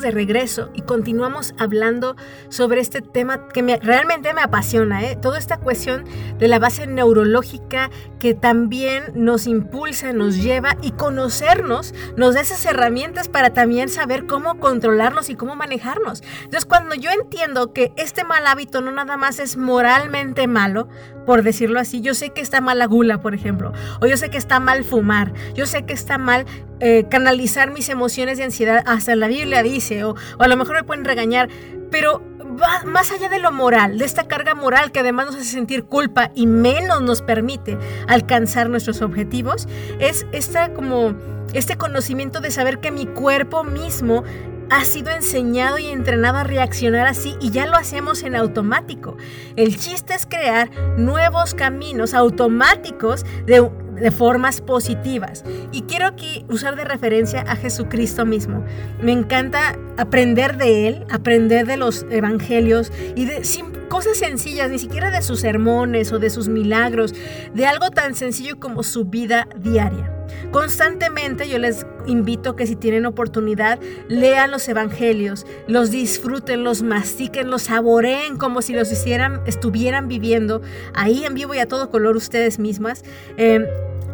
De 0.00 0.10
regreso 0.10 0.70
y 0.74 0.82
continuamos 0.82 1.54
hablando 1.58 2.16
sobre 2.48 2.80
este 2.80 3.00
tema 3.02 3.48
que 3.48 3.62
me- 3.62 3.78
realmente 3.78 4.32
me 4.34 4.42
apasiona, 4.42 5.02
¿eh? 5.04 5.16
toda 5.20 5.38
esta 5.38 5.58
cuestión 5.58 6.04
de 6.38 6.48
la 6.48 6.58
base 6.58 6.86
neurológica 6.86 7.90
que 8.18 8.34
también 8.34 9.04
nos 9.14 9.46
impulsa, 9.46 10.12
nos 10.12 10.36
lleva 10.42 10.76
y 10.82 10.92
conocernos 10.92 11.94
nos 12.16 12.34
da 12.34 12.40
esas 12.40 12.64
herramientas 12.66 13.28
para 13.28 13.50
también 13.50 13.88
saber 13.88 14.26
cómo 14.26 14.58
controlarnos 14.58 15.30
y 15.30 15.34
cómo 15.36 15.56
manejarnos. 15.56 16.22
Entonces 16.44 16.66
cuando 16.66 16.94
yo 16.94 17.10
entiendo 17.10 17.72
que 17.72 17.92
este 17.96 18.24
mal 18.24 18.46
hábito 18.46 18.80
no 18.80 18.90
nada 18.92 19.16
más 19.16 19.38
es 19.38 19.56
moralmente 19.56 20.46
malo, 20.46 20.88
por 21.26 21.42
decirlo 21.42 21.78
así, 21.78 22.00
yo 22.00 22.14
sé 22.14 22.30
que 22.30 22.40
está 22.40 22.60
mal 22.60 22.78
la 22.78 22.86
gula, 22.86 23.20
por 23.20 23.34
ejemplo, 23.34 23.72
o 24.00 24.06
yo 24.06 24.16
sé 24.16 24.30
que 24.30 24.38
está 24.38 24.58
mal 24.60 24.84
fumar, 24.84 25.32
yo 25.54 25.66
sé 25.66 25.84
que 25.84 25.92
está 25.92 26.18
mal 26.18 26.44
eh, 26.80 27.06
canalizar 27.10 27.70
mis 27.70 27.88
emociones 27.88 28.38
de 28.38 28.44
ansiedad, 28.44 28.82
hasta 28.86 29.14
la 29.16 29.28
Biblia 29.28 29.62
dice, 29.62 30.04
o, 30.04 30.10
o 30.38 30.42
a 30.42 30.48
lo 30.48 30.56
mejor 30.56 30.76
me 30.76 30.84
pueden 30.84 31.04
regañar, 31.04 31.48
pero 31.90 32.22
va 32.60 32.84
más 32.84 33.10
allá 33.10 33.28
de 33.28 33.38
lo 33.38 33.52
moral, 33.52 33.98
de 33.98 34.04
esta 34.04 34.24
carga 34.24 34.54
moral 34.54 34.92
que 34.92 35.00
además 35.00 35.26
nos 35.26 35.36
hace 35.36 35.44
sentir 35.44 35.84
culpa 35.84 36.30
y 36.34 36.46
menos 36.46 37.02
nos 37.02 37.22
permite 37.22 37.78
alcanzar 38.08 38.68
nuestros 38.68 39.02
objetivos, 39.02 39.68
es 39.98 40.26
esta 40.32 40.72
como 40.72 41.14
este 41.52 41.76
conocimiento 41.76 42.40
de 42.40 42.50
saber 42.50 42.78
que 42.78 42.90
mi 42.90 43.06
cuerpo 43.06 43.64
mismo 43.64 44.24
ha 44.70 44.84
sido 44.84 45.10
enseñado 45.10 45.78
y 45.78 45.86
entrenado 45.86 46.38
a 46.38 46.44
reaccionar 46.44 47.08
así 47.08 47.36
y 47.40 47.50
ya 47.50 47.66
lo 47.66 47.76
hacemos 47.76 48.22
en 48.22 48.36
automático. 48.36 49.16
El 49.56 49.76
chiste 49.76 50.14
es 50.14 50.26
crear 50.26 50.70
nuevos 50.96 51.54
caminos 51.54 52.14
automáticos 52.14 53.26
de, 53.46 53.68
de 54.00 54.10
formas 54.10 54.60
positivas. 54.60 55.44
Y 55.72 55.82
quiero 55.82 56.06
aquí 56.06 56.44
usar 56.48 56.76
de 56.76 56.84
referencia 56.84 57.42
a 57.42 57.56
Jesucristo 57.56 58.26
mismo. 58.26 58.64
Me 59.02 59.12
encanta 59.12 59.78
aprender 59.96 60.56
de 60.56 60.88
Él, 60.88 61.06
aprender 61.10 61.66
de 61.66 61.76
los 61.76 62.06
evangelios 62.10 62.92
y 63.14 63.26
de 63.26 63.44
cosas 63.88 64.16
sencillas, 64.18 64.70
ni 64.70 64.78
siquiera 64.78 65.10
de 65.10 65.20
sus 65.20 65.40
sermones 65.40 66.12
o 66.12 66.18
de 66.18 66.30
sus 66.30 66.48
milagros, 66.48 67.12
de 67.54 67.66
algo 67.66 67.90
tan 67.90 68.14
sencillo 68.14 68.58
como 68.58 68.82
su 68.82 69.04
vida 69.04 69.48
diaria. 69.58 70.16
Constantemente 70.52 71.48
yo 71.48 71.58
les 71.58 71.86
invito 72.06 72.56
que 72.56 72.66
si 72.66 72.76
tienen 72.76 73.04
oportunidad 73.04 73.80
lean 74.08 74.50
los 74.50 74.68
evangelios, 74.68 75.44
los 75.66 75.90
disfruten, 75.90 76.64
los 76.64 76.82
mastiquen, 76.82 77.50
los 77.50 77.62
saboreen 77.62 78.36
como 78.36 78.62
si 78.62 78.72
los 78.72 78.90
hicieran, 78.90 79.42
estuvieran 79.46 80.08
viviendo 80.08 80.62
ahí 80.94 81.24
en 81.24 81.34
vivo 81.34 81.54
y 81.54 81.58
a 81.58 81.66
todo 81.66 81.90
color 81.90 82.16
ustedes 82.16 82.58
mismas. 82.58 83.04
Eh, 83.36 83.66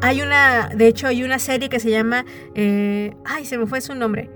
hay 0.02 0.22
una, 0.22 0.68
de 0.74 0.86
hecho 0.86 1.06
hay 1.06 1.22
una 1.22 1.38
serie 1.38 1.68
que 1.68 1.80
se 1.80 1.90
llama, 1.90 2.24
eh, 2.54 3.14
ay 3.24 3.44
se 3.44 3.58
me 3.58 3.66
fue 3.66 3.80
su 3.80 3.94
nombre, 3.94 4.30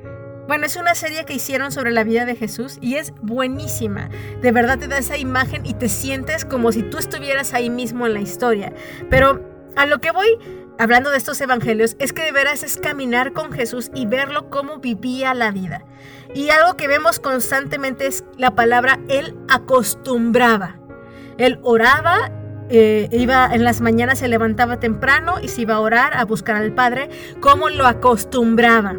Bueno, 0.48 0.66
es 0.66 0.74
una 0.76 0.94
serie 0.94 1.24
que 1.24 1.34
hicieron 1.34 1.70
sobre 1.70 1.92
la 1.92 2.02
vida 2.02 2.24
de 2.24 2.34
Jesús 2.34 2.78
y 2.80 2.96
es 2.96 3.12
buenísima. 3.22 4.08
De 4.42 4.50
verdad 4.50 4.78
te 4.78 4.88
da 4.88 4.98
esa 4.98 5.16
imagen 5.16 5.64
y 5.64 5.74
te 5.74 5.88
sientes 5.88 6.44
como 6.44 6.72
si 6.72 6.82
tú 6.82 6.98
estuvieras 6.98 7.54
ahí 7.54 7.70
mismo 7.70 8.04
en 8.06 8.14
la 8.14 8.20
historia. 8.20 8.72
Pero 9.10 9.48
a 9.76 9.86
lo 9.86 10.00
que 10.00 10.10
voy 10.10 10.38
hablando 10.80 11.10
de 11.10 11.18
estos 11.18 11.40
evangelios 11.40 11.94
es 12.00 12.12
que 12.12 12.22
de 12.22 12.32
veras 12.32 12.64
es 12.64 12.78
caminar 12.78 13.32
con 13.32 13.52
Jesús 13.52 13.92
y 13.94 14.06
verlo 14.06 14.50
cómo 14.50 14.78
vivía 14.78 15.34
la 15.34 15.52
vida. 15.52 15.84
Y 16.34 16.50
algo 16.50 16.76
que 16.76 16.88
vemos 16.88 17.20
constantemente 17.20 18.06
es 18.06 18.24
la 18.36 18.56
palabra 18.56 18.98
Él 19.08 19.36
acostumbraba. 19.48 20.80
Él 21.38 21.60
oraba 21.62 22.32
eh, 22.70 23.08
iba 23.12 23.52
en 23.52 23.64
las 23.64 23.80
mañanas 23.80 24.20
se 24.20 24.28
levantaba 24.28 24.78
temprano 24.78 25.40
y 25.42 25.48
se 25.48 25.62
iba 25.62 25.74
a 25.74 25.80
orar 25.80 26.16
a 26.16 26.24
buscar 26.24 26.56
al 26.56 26.72
Padre 26.72 27.10
como 27.40 27.68
lo 27.68 27.86
acostumbraba. 27.86 28.96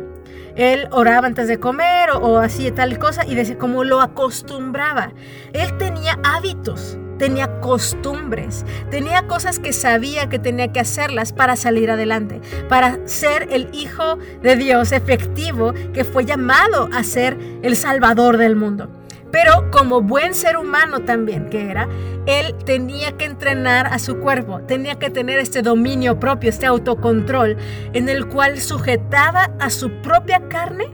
Él 0.56 0.88
oraba 0.92 1.28
antes 1.28 1.48
de 1.48 1.60
comer 1.60 2.10
o, 2.12 2.38
hacía 2.40 2.74
tal 2.74 3.00
cosa 3.00 3.25
y 3.25 3.36
decía 3.36 3.58
como 3.58 3.84
lo 3.84 4.01
acostumbraba. 4.01 5.13
Él 5.54 5.78
tenía 5.78 6.20
hábitos, 6.24 6.98
tenía 7.18 7.62
costumbres, 7.62 8.66
tenía 8.90 9.28
cosas 9.28 9.60
que 9.60 9.72
sabía 9.72 10.28
que 10.28 10.40
tenía 10.40 10.74
que 10.74 10.82
hacerlas 10.82 11.32
para 11.32 11.56
salir 11.56 11.90
adelante, 11.90 12.42
para 12.68 13.00
ser 13.08 13.48
el 13.51 13.70
Hijo 13.74 14.18
de 14.42 14.56
Dios 14.58 14.92
efectivo 14.92 15.74
que 15.94 16.04
fue 16.04 16.25
llamado 16.25 16.90
a 16.94 17.04
ser 17.04 17.38
el 17.62 17.75
Salvador 17.75 18.38
del 18.38 18.56
mundo. 18.56 19.00
Pero 19.32 19.72
como 19.72 20.02
buen 20.02 20.34
ser 20.34 20.58
humano 20.58 21.00
también 21.00 21.50
que 21.50 21.70
era, 21.70 21.88
él 22.26 22.56
tenía 22.66 23.14
que 23.14 23.26
entrenar 23.26 23.88
a 23.88 23.98
su 23.98 24.20
cuerpo, 24.20 24.62
tenía 24.62 25.00
que 25.00 25.10
tener 25.10 25.40
este 25.40 25.62
dominio 25.62 26.20
propio, 26.20 26.50
este 26.50 26.66
autocontrol, 26.66 27.58
en 27.94 28.10
el 28.10 28.28
cual 28.28 28.60
sujetaba 28.60 29.52
a 29.60 29.70
su 29.70 30.02
propia 30.02 30.48
carne 30.50 30.88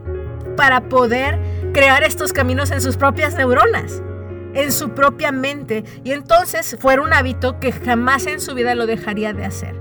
para 0.56 0.88
poder 0.88 1.38
crear 1.72 2.02
estos 2.02 2.32
caminos 2.32 2.70
en 2.70 2.80
sus 2.80 2.96
propias 2.96 3.34
neuronas, 3.34 4.02
en 4.54 4.72
su 4.72 4.90
propia 4.90 5.32
mente. 5.32 5.84
Y 6.04 6.12
entonces 6.12 6.76
fue 6.80 6.98
un 6.98 7.12
hábito 7.12 7.58
que 7.60 7.72
jamás 7.72 8.26
en 8.26 8.40
su 8.40 8.54
vida 8.54 8.74
lo 8.74 8.86
dejaría 8.86 9.32
de 9.32 9.44
hacer. 9.44 9.80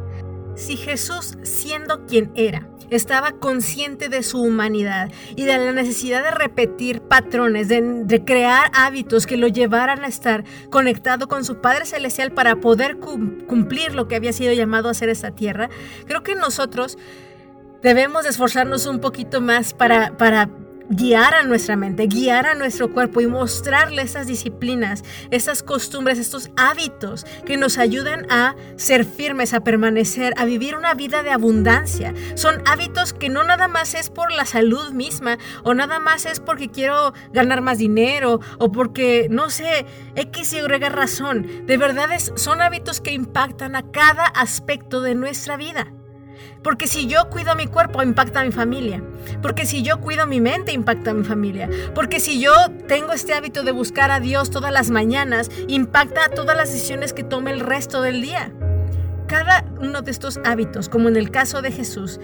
Si 0.56 0.76
Jesús, 0.76 1.38
siendo 1.44 2.06
quien 2.06 2.32
era, 2.36 2.68
estaba 2.90 3.34
consciente 3.34 4.10
de 4.10 4.24
su 4.24 4.42
humanidad 4.42 5.12
y 5.36 5.46
de 5.46 5.58
la 5.58 5.72
necesidad 5.72 6.24
de 6.24 6.32
repetir 6.32 7.02
patrones, 7.02 7.68
de, 7.68 8.24
crear 8.26 8.72
hábitos 8.74 9.26
que 9.28 9.38
lo 9.38 9.48
llevaran 9.48 10.04
a 10.04 10.08
estar 10.08 10.44
conectado 10.70 11.28
con 11.28 11.46
su 11.46 11.62
Padre 11.62 11.86
Celestial 11.86 12.32
para 12.32 12.58
poder 12.58 12.98
cumplir 12.98 13.96
lo 13.96 14.08
que 14.08 14.16
había 14.16 14.34
sido 14.34 14.54
llamado 14.54 14.88
a 14.88 14.92
hacer 14.92 15.10
esta 15.10 15.32
tierra, 15.32 15.70
creo 16.06 16.24
que 16.24 16.36
nosotros 16.36 16.98
debemos 17.82 18.26
esforzarnos 18.26 18.86
un 18.86 19.00
poquito 19.00 19.42
más 19.42 19.74
para, 19.74 20.18
para 20.18 20.50
guiar 20.90 21.34
a 21.34 21.44
nuestra 21.44 21.76
mente, 21.76 22.08
guiar 22.08 22.48
a 22.48 22.56
nuestro 22.56 22.92
cuerpo 22.92 23.22
y 23.22 23.28
mostrarle 23.28 24.02
esas 24.02 24.28
disciplinas, 24.28 25.04
esas 25.32 25.64
costumbres, 25.64 26.20
estos 26.20 26.50
hábitos 26.56 27.26
que 27.46 27.58
nos 27.58 27.78
ayudan 27.78 28.26
a 28.32 28.56
ser 28.76 29.06
firmes, 29.06 29.54
a 29.54 29.62
permanecer, 29.62 30.34
a 30.38 30.46
vivir 30.46 30.76
una 30.76 30.94
vida 30.94 31.24
de 31.24 31.32
abundancia. 31.32 32.14
Son 32.36 32.62
hábitos 32.66 33.14
que 33.14 33.30
no 33.30 33.44
nada 33.44 33.68
más 33.68 33.94
es 33.94 34.10
por 34.10 34.32
la 34.32 34.46
salud 34.46 34.92
misma 34.92 35.38
o 35.64 35.74
nada 35.74 36.00
más 36.00 36.26
es 36.26 36.40
porque 36.40 36.70
quiero 36.70 37.14
ganar 37.34 37.62
más 37.62 37.78
dinero 37.78 38.40
o 38.60 38.72
porque, 38.72 39.28
no 39.30 39.50
sé, 39.50 39.86
X 40.16 40.54
y 40.54 40.58
Y 40.58 40.68
razón. 40.90 41.66
De 41.66 41.78
verdad 41.78 42.08
son 42.36 42.62
hábitos 42.62 43.02
que 43.02 43.12
impactan 43.12 43.76
a 43.76 43.92
cada 43.92 44.26
aspecto 44.26 45.02
de 45.02 45.16
nuestra 45.16 45.58
vida. 45.58 45.88
Porque 46.64 46.88
si 46.88 47.08
yo 47.08 47.30
cuido 47.30 47.56
mi 47.56 47.68
cuerpo, 47.68 48.04
impacta 48.04 48.42
a 48.42 48.44
mi 48.44 48.52
familia. 48.52 49.04
Porque 49.42 49.66
si 49.66 49.84
yo 49.84 50.00
cuido 50.00 50.28
mi 50.28 50.42
mente, 50.42 50.72
impacta 50.72 51.12
a 51.12 51.14
mi 51.14 51.24
familia. 51.24 51.70
Porque 51.96 52.20
si 52.20 52.40
yo 52.40 52.54
tengo 52.88 53.14
este 53.14 53.34
hábito 53.34 53.64
de 53.64 53.72
buscar 53.72 54.12
a 54.12 54.20
Dios 54.20 54.52
todas 54.52 54.72
las 54.72 54.90
mañanas, 54.90 55.50
impacta 55.68 56.26
a 56.26 56.30
todas 56.30 56.58
las 56.58 56.72
decisiones 56.72 57.14
que 57.14 57.24
tome 57.24 57.52
el 57.52 57.60
resto 57.60 58.02
del 58.02 58.22
día. 58.22 58.52
Cada 59.28 59.66
uno 59.82 60.02
de 60.02 60.12
estos 60.12 60.40
hábitos, 60.46 60.88
como 60.90 61.10
en 61.10 61.18
el 61.18 61.32
caso 61.32 61.62
de 61.62 61.72
Jesús, 61.72 62.20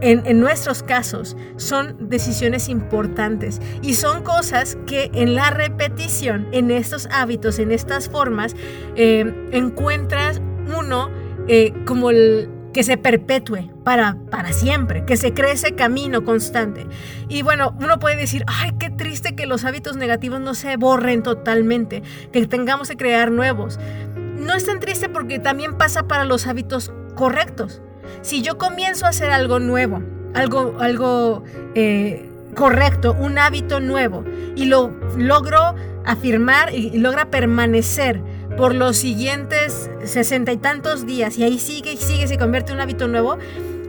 en, 0.00 0.40
nuestros 0.40 0.82
casos 0.82 1.36
son 1.56 2.08
decisiones 2.08 2.68
importantes 2.68 3.60
y 3.82 3.94
son 3.94 4.22
cosas 4.22 4.78
que 4.86 5.10
en 5.12 5.34
la 5.34 5.50
repetición, 5.50 6.46
en 6.52 6.70
estos 6.70 7.08
hábitos, 7.10 7.58
en 7.58 7.72
estas 7.72 8.08
formas, 8.08 8.54
eh, 8.94 9.48
encuentras 9.50 10.40
uno 10.76 11.10
eh, 11.48 11.72
como 11.84 12.10
el, 12.10 12.48
que 12.78 12.84
se 12.84 12.96
perpetúe 12.96 13.72
para, 13.82 14.16
para 14.30 14.52
siempre, 14.52 15.04
que 15.04 15.16
se 15.16 15.34
cree 15.34 15.54
ese 15.54 15.72
camino 15.72 16.24
constante. 16.24 16.86
Y 17.28 17.42
bueno, 17.42 17.74
uno 17.80 17.98
puede 17.98 18.14
decir, 18.14 18.44
ay, 18.46 18.70
qué 18.78 18.88
triste 18.88 19.34
que 19.34 19.46
los 19.46 19.64
hábitos 19.64 19.96
negativos 19.96 20.38
no 20.38 20.54
se 20.54 20.76
borren 20.76 21.24
totalmente, 21.24 22.04
que 22.32 22.46
tengamos 22.46 22.88
que 22.88 22.96
crear 22.96 23.32
nuevos. 23.32 23.80
No 24.14 24.54
es 24.54 24.64
tan 24.64 24.78
triste 24.78 25.08
porque 25.08 25.40
también 25.40 25.76
pasa 25.76 26.04
para 26.04 26.24
los 26.24 26.46
hábitos 26.46 26.92
correctos. 27.16 27.82
Si 28.22 28.42
yo 28.42 28.58
comienzo 28.58 29.06
a 29.06 29.08
hacer 29.08 29.32
algo 29.32 29.58
nuevo, 29.58 30.00
algo, 30.34 30.76
algo 30.78 31.42
eh, 31.74 32.30
correcto, 32.54 33.16
un 33.18 33.38
hábito 33.38 33.80
nuevo, 33.80 34.24
y 34.54 34.66
lo 34.66 34.92
logro 35.16 35.74
afirmar 36.06 36.72
y 36.72 36.96
logra 36.96 37.28
permanecer, 37.28 38.22
por 38.58 38.74
los 38.74 38.96
siguientes 38.96 39.88
sesenta 40.04 40.50
y 40.50 40.56
tantos 40.56 41.06
días 41.06 41.38
y 41.38 41.44
ahí 41.44 41.60
sigue 41.60 41.92
y 41.92 41.96
sigue, 41.96 42.26
se 42.26 42.38
convierte 42.38 42.72
en 42.72 42.78
un 42.78 42.82
hábito 42.82 43.06
nuevo, 43.06 43.38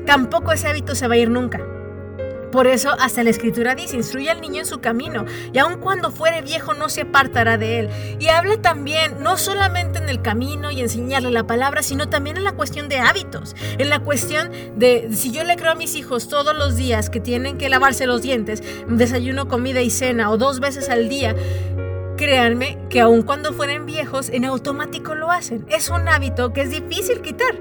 tampoco 0.05 0.51
ese 0.51 0.67
hábito 0.67 0.93
se 0.93 1.08
va 1.08 1.15
a 1.15 1.17
ir 1.17 1.32
nunca. 1.32 1.60
Por 2.51 2.67
eso 2.67 2.91
hasta 2.99 3.23
la 3.23 3.32
escritura 3.32 3.73
dice, 3.73 3.95
instruye 3.95 4.29
al 4.29 4.41
niño 4.41 4.60
en 4.60 4.65
su 4.67 4.79
camino, 4.79 5.25
y 5.53 5.58
aun 5.58 5.79
cuando 5.79 6.12
fuere 6.12 6.43
viejo 6.43 6.75
no 6.75 6.88
se 6.88 7.01
apartará 7.01 7.58
de 7.58 7.79
él. 7.79 7.89
Y 8.19 8.27
habla 8.27 8.58
también, 8.58 9.21
no 9.21 9.38
solamente 9.38 9.99
en 9.99 10.10
el 10.10 10.21
camino 10.21 10.69
y 10.69 10.82
enseñarle 10.82 11.32
la 11.32 11.45
palabra, 11.47 11.82
sino 11.82 12.10
también 12.10 12.38
en 12.38 12.43
la 12.43 12.53
cuestión 12.53 12.89
de 12.89 12.99
hábitos, 12.99 13.55
en 13.77 13.89
la 13.89 13.99
cuestión 13.99 14.51
de, 14.77 15.10
si 15.13 15.32
yo 15.32 15.43
le 15.43 15.58
creo 15.58 15.71
a 15.71 15.75
mis 15.75 15.95
hijos 15.95 16.27
todos 16.27 16.55
los 16.55 16.75
días 16.75 17.10
que 17.10 17.19
tienen 17.19 17.58
que 17.58 17.69
lavarse 17.69 18.05
los 18.05 18.21
dientes, 18.21 18.63
desayuno, 18.88 19.47
comida 19.47 19.82
y 19.82 19.89
cena, 19.89 20.29
o 20.32 20.38
dos 20.38 20.60
veces 20.60 20.89
al 20.89 21.08
día, 21.08 21.36
créanme 22.19 22.77
que 22.89 22.99
aun 22.99 23.21
cuando 23.21 23.53
fueren 23.53 23.86
viejos, 23.86 24.27
en 24.27 24.43
automático 24.43 25.15
lo 25.15 25.32
hacen. 25.32 25.65
Es 25.69 25.89
un 25.89 26.05
hábito 26.10 26.51
que 26.51 26.60
es 26.60 26.69
difícil 26.69 27.21
quitar. 27.21 27.55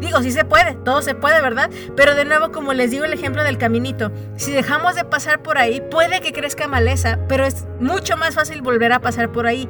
Digo, 0.00 0.20
sí 0.20 0.32
se 0.32 0.44
puede, 0.44 0.74
todo 0.74 1.00
se 1.00 1.14
puede, 1.14 1.40
¿verdad? 1.40 1.70
Pero 1.96 2.14
de 2.14 2.26
nuevo, 2.26 2.52
como 2.52 2.74
les 2.74 2.90
digo 2.90 3.06
el 3.06 3.14
ejemplo 3.14 3.42
del 3.42 3.56
caminito, 3.56 4.12
si 4.36 4.52
dejamos 4.52 4.96
de 4.96 5.06
pasar 5.06 5.42
por 5.42 5.56
ahí, 5.56 5.82
puede 5.90 6.20
que 6.20 6.34
crezca 6.34 6.68
maleza, 6.68 7.20
pero 7.26 7.46
es 7.46 7.66
mucho 7.80 8.18
más 8.18 8.34
fácil 8.34 8.60
volver 8.60 8.92
a 8.92 9.00
pasar 9.00 9.32
por 9.32 9.46
ahí, 9.46 9.66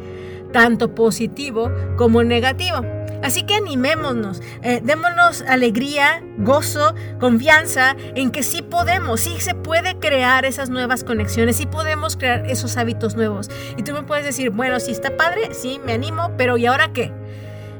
tanto 0.52 0.92
positivo 0.92 1.70
como 1.96 2.24
negativo. 2.24 2.84
Así 3.22 3.42
que 3.42 3.54
animémonos, 3.54 4.42
eh, 4.62 4.80
démonos 4.82 5.42
alegría, 5.42 6.22
gozo, 6.38 6.94
confianza 7.18 7.94
en 8.14 8.30
que 8.30 8.42
sí 8.42 8.62
podemos, 8.62 9.20
sí 9.20 9.40
se 9.40 9.54
puede 9.54 9.98
crear 9.98 10.44
esas 10.44 10.70
nuevas 10.70 11.04
conexiones, 11.04 11.56
sí 11.56 11.66
podemos 11.66 12.16
crear 12.16 12.46
esos 12.46 12.76
hábitos 12.76 13.16
nuevos. 13.16 13.50
Y 13.76 13.82
tú 13.82 13.92
me 13.92 14.02
puedes 14.02 14.24
decir, 14.24 14.50
bueno, 14.50 14.80
sí 14.80 14.92
está 14.92 15.16
padre, 15.16 15.54
sí, 15.54 15.80
me 15.84 15.92
animo, 15.92 16.32
pero 16.36 16.56
¿y 16.56 16.66
ahora 16.66 16.92
qué? 16.92 17.12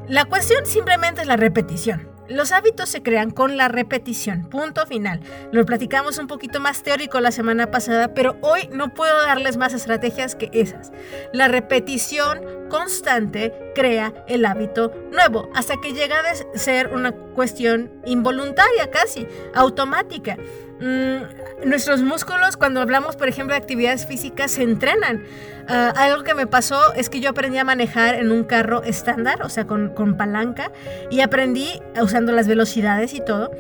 La 0.08 0.24
cuestión 0.24 0.66
simplemente 0.66 1.22
es 1.22 1.26
la 1.26 1.36
repetición. 1.36 2.08
Los 2.30 2.52
hábitos 2.52 2.88
se 2.88 3.02
crean 3.02 3.32
con 3.32 3.56
la 3.56 3.66
repetición, 3.66 4.48
punto 4.48 4.86
final. 4.86 5.20
Lo 5.50 5.66
platicamos 5.66 6.16
un 6.18 6.28
poquito 6.28 6.60
más 6.60 6.84
teórico 6.84 7.18
la 7.18 7.32
semana 7.32 7.72
pasada, 7.72 8.14
pero 8.14 8.36
hoy 8.40 8.68
no 8.72 8.94
puedo 8.94 9.20
darles 9.22 9.56
más 9.56 9.74
estrategias 9.74 10.36
que 10.36 10.48
esas. 10.52 10.92
La 11.32 11.48
repetición 11.48 12.40
constante 12.70 13.52
crea 13.74 14.14
el 14.26 14.46
hábito 14.46 14.90
nuevo, 15.12 15.50
hasta 15.54 15.78
que 15.82 15.92
llega 15.92 16.16
a 16.20 16.58
ser 16.58 16.88
una 16.94 17.12
cuestión 17.12 17.90
involuntaria 18.06 18.90
casi, 18.90 19.26
automática. 19.54 20.38
Mm, 20.80 21.68
nuestros 21.68 22.00
músculos, 22.00 22.56
cuando 22.56 22.80
hablamos, 22.80 23.16
por 23.16 23.28
ejemplo, 23.28 23.54
de 23.54 23.60
actividades 23.60 24.06
físicas, 24.06 24.52
se 24.52 24.62
entrenan. 24.62 25.22
Ah, 25.68 25.92
algo 25.94 26.24
que 26.24 26.34
me 26.34 26.46
pasó 26.46 26.94
es 26.94 27.10
que 27.10 27.20
yo 27.20 27.30
aprendí 27.30 27.58
a 27.58 27.64
manejar 27.64 28.14
en 28.14 28.32
un 28.32 28.44
carro 28.44 28.82
estándar, 28.82 29.42
o 29.42 29.50
sea, 29.50 29.66
con, 29.66 29.90
con 29.90 30.16
palanca, 30.16 30.72
y 31.10 31.20
aprendí 31.20 31.82
usando 32.00 32.32
las 32.32 32.48
velocidades 32.48 33.12
y 33.12 33.20
todo. 33.20 33.50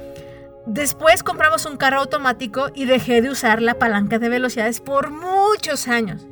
Después 0.66 1.22
compramos 1.22 1.66
un 1.66 1.76
carro 1.76 2.00
automático 2.00 2.70
y 2.74 2.84
dejé 2.84 3.22
de 3.22 3.30
usar 3.30 3.60
la 3.60 3.74
palanca 3.74 4.18
de 4.18 4.28
velocidades 4.28 4.80
por 4.80 5.10
muchos 5.10 5.88
años. 5.88 6.26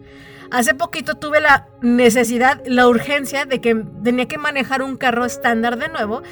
Hace 0.50 0.74
poquito 0.74 1.14
tuve 1.16 1.40
la 1.40 1.66
necesidad, 1.82 2.62
la 2.64 2.88
urgencia 2.88 3.44
de 3.44 3.60
que 3.60 3.74
tenía 4.02 4.26
que 4.26 4.38
manejar 4.38 4.82
un 4.82 4.96
carro 4.96 5.24
estándar 5.24 5.78
de 5.78 5.88
nuevo. 5.88 6.22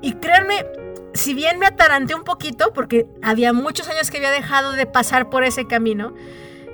Y 0.00 0.14
créanme, 0.14 0.66
si 1.14 1.34
bien 1.34 1.58
me 1.58 1.66
ataranté 1.66 2.14
un 2.14 2.24
poquito, 2.24 2.72
porque 2.72 3.06
había 3.22 3.52
muchos 3.52 3.88
años 3.88 4.10
que 4.10 4.16
había 4.18 4.32
dejado 4.32 4.72
de 4.72 4.86
pasar 4.86 5.30
por 5.30 5.44
ese 5.44 5.66
camino, 5.66 6.14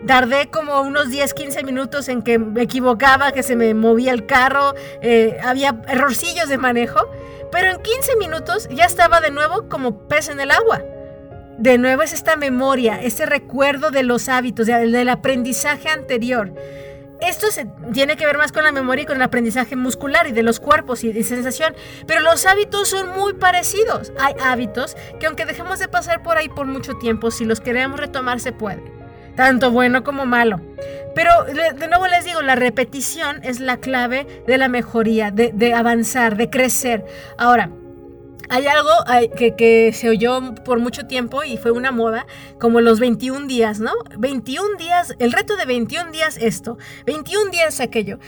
tardé 0.06 0.48
como 0.48 0.80
unos 0.80 1.10
10, 1.10 1.34
15 1.34 1.64
minutos 1.64 2.08
en 2.08 2.22
que 2.22 2.38
me 2.38 2.62
equivocaba, 2.62 3.32
que 3.32 3.42
se 3.42 3.56
me 3.56 3.74
movía 3.74 4.12
el 4.12 4.26
carro, 4.26 4.74
eh, 5.02 5.36
había 5.42 5.82
errorcillos 5.88 6.48
de 6.48 6.56
manejo, 6.56 7.00
pero 7.52 7.70
en 7.70 7.82
15 7.82 8.16
minutos 8.16 8.68
ya 8.70 8.84
estaba 8.84 9.20
de 9.20 9.30
nuevo 9.30 9.68
como 9.68 10.08
pez 10.08 10.28
en 10.28 10.40
el 10.40 10.50
agua. 10.50 10.82
De 11.58 11.78
nuevo 11.78 12.02
es 12.02 12.12
esta 12.12 12.36
memoria, 12.36 13.00
este 13.02 13.26
recuerdo 13.26 13.90
de 13.90 14.02
los 14.02 14.28
hábitos, 14.28 14.66
del 14.66 15.08
aprendizaje 15.08 15.88
anterior. 15.88 16.52
Esto 17.20 17.50
se, 17.50 17.66
tiene 17.94 18.16
que 18.16 18.26
ver 18.26 18.36
más 18.36 18.52
con 18.52 18.62
la 18.62 18.72
memoria 18.72 19.04
y 19.04 19.06
con 19.06 19.16
el 19.16 19.22
aprendizaje 19.22 19.74
muscular 19.74 20.26
y 20.26 20.32
de 20.32 20.42
los 20.42 20.60
cuerpos 20.60 21.02
y 21.02 21.12
de 21.12 21.24
sensación, 21.24 21.74
pero 22.06 22.20
los 22.20 22.44
hábitos 22.44 22.88
son 22.88 23.08
muy 23.10 23.32
parecidos. 23.32 24.12
Hay 24.20 24.34
hábitos 24.44 24.96
que 25.18 25.26
aunque 25.26 25.46
dejemos 25.46 25.78
de 25.78 25.88
pasar 25.88 26.22
por 26.22 26.36
ahí 26.36 26.50
por 26.50 26.66
mucho 26.66 26.94
tiempo, 26.98 27.30
si 27.30 27.46
los 27.46 27.60
queremos 27.60 27.98
retomar 27.98 28.38
se 28.38 28.52
puede, 28.52 28.82
tanto 29.34 29.70
bueno 29.70 30.04
como 30.04 30.26
malo. 30.26 30.60
Pero 31.14 31.44
de 31.44 31.88
nuevo 31.88 32.06
les 32.06 32.26
digo, 32.26 32.42
la 32.42 32.54
repetición 32.54 33.40
es 33.42 33.60
la 33.60 33.78
clave 33.78 34.26
de 34.46 34.58
la 34.58 34.68
mejoría, 34.68 35.30
de 35.30 35.72
avanzar, 35.72 36.36
de 36.36 36.50
crecer. 36.50 37.06
Ahora, 37.38 37.70
hay 38.48 38.66
algo 38.66 38.90
que, 39.36 39.92
se 39.92 40.08
oyó 40.08 40.54
por 40.64 40.78
mucho 40.78 41.06
tiempo 41.06 41.44
y 41.44 41.56
fue 41.56 41.70
una 41.70 41.92
moda, 41.92 42.26
como 42.60 42.80
los 42.80 43.00
21 43.00 43.46
días, 43.46 43.80
¿no? 43.80 43.92
21 44.18 44.76
días, 44.78 45.14
el 45.18 45.32
reto 45.32 45.56
de 45.56 45.64
21 45.64 46.10
días 46.12 46.38
esto, 46.40 46.78
21 47.06 47.50
días 47.50 47.80
aquello. 47.80 48.18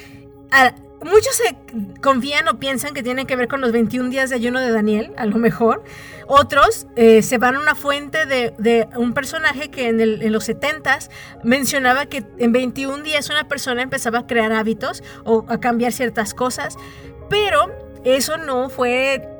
muchos 1.03 1.37
se 1.37 1.57
confían 2.01 2.49
o 2.49 2.59
piensan 2.59 2.95
que 2.95 3.03
tiene 3.03 3.27
que 3.27 3.37
ver 3.37 3.49
con 3.49 3.61
los 3.61 3.73
21 3.73 4.11
días 4.11 4.31
de 4.31 4.37
ayuno 4.37 4.61
de 4.61 4.73
Daniel, 4.73 5.13
a 5.17 5.27
lo 5.27 5.37
mejor. 5.39 5.85
Otros 6.27 6.87
eh, 6.97 7.23
se 7.23 7.39
van 7.39 7.57
a 7.57 7.61
una 7.61 7.75
fuente 7.75 8.27
de, 8.27 8.89
un 8.97 9.15
personaje 9.15 9.71
que 9.71 9.89
en, 9.89 10.01
en 10.01 10.33
los 10.33 10.49
70s 10.49 11.11
mencionaba 11.45 12.07
que 12.07 12.25
en 12.39 12.53
21 12.53 13.03
días 13.03 13.31
una 13.31 13.47
persona 13.47 13.83
empezaba 13.83 14.21
a 14.21 14.27
crear 14.27 14.53
hábitos 14.53 15.03
o 15.25 15.45
a 15.49 15.61
cambiar 15.61 15.93
ciertas 15.93 16.35
cosas, 16.35 16.77
pero 17.31 17.73
eso 18.05 18.37
no 18.37 18.69
fue 18.69 19.38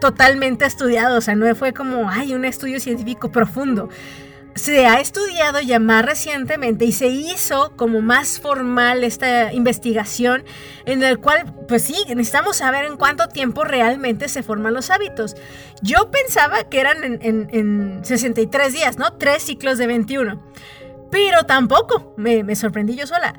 totalmente 0.00 0.64
estudiado, 0.64 1.18
o 1.18 1.20
sea, 1.20 1.34
no 1.34 1.54
fue 1.54 1.72
como, 1.72 2.10
hay 2.10 2.34
un 2.34 2.44
estudio 2.44 2.80
científico 2.80 3.30
profundo. 3.30 3.88
Se 4.56 4.86
ha 4.86 5.00
estudiado 5.00 5.60
ya 5.60 5.78
más 5.78 6.04
recientemente 6.04 6.84
y 6.84 6.90
se 6.90 7.06
hizo 7.06 7.72
como 7.76 8.00
más 8.00 8.40
formal 8.40 9.04
esta 9.04 9.52
investigación 9.52 10.42
en 10.86 11.04
el 11.04 11.18
cual, 11.18 11.54
pues 11.68 11.82
sí, 11.82 11.94
necesitamos 12.08 12.56
saber 12.56 12.84
en 12.84 12.96
cuánto 12.96 13.28
tiempo 13.28 13.62
realmente 13.62 14.28
se 14.28 14.42
forman 14.42 14.74
los 14.74 14.90
hábitos. 14.90 15.36
Yo 15.82 16.10
pensaba 16.10 16.64
que 16.64 16.80
eran 16.80 17.20
en, 17.22 18.00
63 18.02 18.72
días, 18.72 18.98
¿no? 18.98 19.12
Tres 19.12 19.44
ciclos 19.44 19.78
de 19.78 19.86
21. 19.86 20.42
Pero 21.12 21.44
tampoco, 21.44 22.14
me, 22.16 22.54
sorprendí 22.56 22.96
yo 22.96 23.06
sola. 23.06 23.34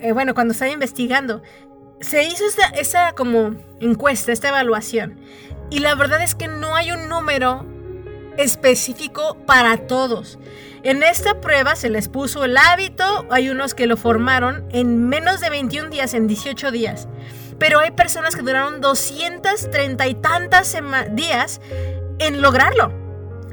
Eh, 0.00 0.12
bueno, 0.12 0.34
cuando 0.34 0.52
estaba 0.52 0.70
investigando, 0.70 1.42
se 2.00 2.24
hizo 2.24 2.44
esta, 2.46 2.66
esa 2.68 3.12
como 3.12 3.54
encuesta, 3.80 4.32
esta 4.32 4.48
evaluación. 4.48 5.18
Y 5.70 5.80
la 5.80 5.94
verdad 5.94 6.22
es 6.22 6.34
que 6.34 6.48
no 6.48 6.76
hay 6.76 6.92
un 6.92 7.08
número 7.08 7.66
específico 8.36 9.36
para 9.46 9.76
todos. 9.86 10.38
En 10.82 11.02
esta 11.02 11.40
prueba 11.40 11.74
se 11.74 11.90
les 11.90 12.08
puso 12.08 12.44
el 12.44 12.56
hábito, 12.56 13.26
hay 13.30 13.48
unos 13.48 13.74
que 13.74 13.86
lo 13.86 13.96
formaron 13.96 14.64
en 14.70 15.08
menos 15.08 15.40
de 15.40 15.50
21 15.50 15.90
días, 15.90 16.14
en 16.14 16.28
18 16.28 16.70
días. 16.70 17.08
Pero 17.58 17.80
hay 17.80 17.90
personas 17.90 18.36
que 18.36 18.42
duraron 18.42 18.80
230 18.80 20.06
y 20.06 20.14
tantas 20.14 20.76
días 21.12 21.60
en 22.18 22.40
lograrlo. 22.40 22.92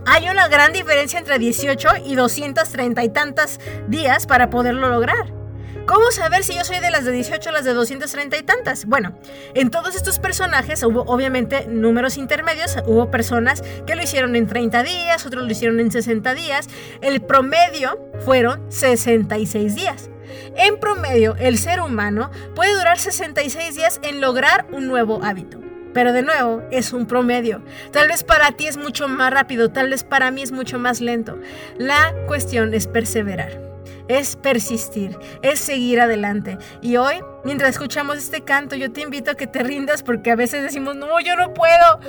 Hay 0.06 0.28
una 0.30 0.47
gran 0.49 0.73
diferencia 0.73 1.17
entre 1.17 1.39
18 1.39 1.89
y 2.06 2.15
230 2.15 3.04
y 3.04 3.10
tantas 3.10 3.60
días 3.88 4.28
para 4.28 4.49
poderlo 4.49 4.89
lograr. 4.89 5.42
¿Cómo 5.86 6.12
saber 6.12 6.46
si 6.46 6.56
yo 6.56 6.63
soy 6.63 6.80
de 6.80 6.91
las 6.91 7.04
de 7.04 7.12
18 7.12 7.50
o 7.50 7.52
las 7.52 7.65
de 7.65 7.74
230 7.74 8.38
y 8.38 8.43
tantas? 8.43 8.86
Bueno, 8.86 9.17
en 9.54 9.69
todos 9.69 9.96
estos 9.96 10.17
personajes 10.17 10.82
hubo 10.84 11.02
obviamente 11.02 11.67
números 11.67 12.17
intermedios, 12.17 12.78
hubo 12.86 13.12
personas 13.12 13.62
que 13.86 13.96
lo 13.96 14.02
hicieron 14.02 14.38
en 14.38 14.48
30 14.48 14.82
días, 14.84 15.26
otros 15.26 15.43
lo 15.43 15.52
hicieron 15.52 15.82
en 15.82 15.91
60 15.91 16.34
días, 16.36 16.69
el 17.02 17.22
promedio 17.22 18.00
fueron 18.24 18.72
66 18.72 19.76
días. 19.76 20.10
En 20.56 20.80
promedio, 20.80 21.36
el 21.38 21.58
ser 21.58 21.82
humano 21.82 22.32
puede 22.56 22.74
durar 22.74 22.98
66 22.98 23.76
días 23.76 24.00
en 24.04 24.22
lograr 24.22 24.65
un 24.72 24.88
nuevo 24.88 25.19
hábito. 25.22 25.60
Pero 25.93 26.13
de 26.13 26.24
nuevo, 26.24 26.63
es 26.72 26.93
un 26.93 27.08
promedio. 27.08 27.62
Tal 27.91 28.08
vez 28.08 28.24
para 28.24 28.54
ti 28.54 28.67
es 28.67 28.78
mucho 28.78 29.10
más 29.10 29.32
rápido, 29.32 29.69
tal 29.69 29.89
vez 29.89 30.06
para 30.06 30.32
mí 30.32 30.41
es 30.41 30.54
mucho 30.54 30.80
más 30.80 31.02
lento. 31.02 31.38
La 31.78 32.13
cuestión 32.26 32.74
es 32.74 32.88
perseverar 32.88 33.72
es 34.07 34.35
persistir, 34.35 35.17
es 35.41 35.59
seguir 35.59 36.01
adelante. 36.01 36.57
Y 36.81 36.97
hoy, 36.97 37.21
mientras 37.43 37.71
escuchamos 37.71 38.17
este 38.17 38.41
canto, 38.41 38.75
yo 38.75 38.91
te 38.91 39.01
invito 39.01 39.31
a 39.31 39.35
que 39.35 39.47
te 39.47 39.63
rindas 39.63 40.03
porque 40.03 40.31
a 40.31 40.35
veces 40.35 40.63
decimos, 40.63 40.95
no, 40.95 41.19
yo 41.19 41.35
no 41.35 41.53
puedo. 41.53 41.99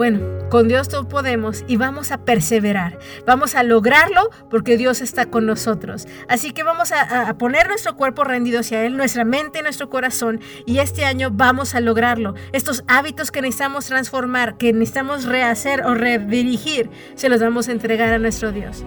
Bueno, 0.00 0.48
con 0.48 0.66
Dios 0.66 0.88
todo 0.88 1.06
podemos 1.06 1.62
y 1.68 1.76
vamos 1.76 2.10
a 2.10 2.24
perseverar, 2.24 2.98
vamos 3.26 3.54
a 3.54 3.62
lograrlo 3.62 4.30
porque 4.48 4.78
Dios 4.78 5.02
está 5.02 5.26
con 5.26 5.44
nosotros. 5.44 6.08
Así 6.26 6.52
que 6.52 6.62
vamos 6.62 6.90
a, 6.90 7.34
poner 7.34 7.68
nuestro 7.68 7.96
cuerpo 7.96 8.24
rendido 8.24 8.60
hacia 8.60 8.82
Él, 8.86 8.96
nuestra 8.96 9.26
mente 9.26 9.60
nuestro 9.62 9.90
corazón 9.90 10.40
y 10.64 10.78
este 10.78 11.04
año 11.04 11.28
vamos 11.30 11.74
a 11.74 11.80
lograrlo. 11.80 12.34
Estos 12.52 12.82
hábitos 12.88 13.30
que 13.30 13.42
necesitamos 13.42 13.84
transformar, 13.84 14.56
que 14.56 14.72
necesitamos 14.72 15.26
rehacer 15.26 15.82
o 15.82 15.94
redirigir, 15.94 16.88
se 17.14 17.28
los 17.28 17.42
vamos 17.42 17.68
a 17.68 17.72
entregar 17.72 18.10
a 18.10 18.18
nuestro 18.18 18.52
Dios. 18.52 18.84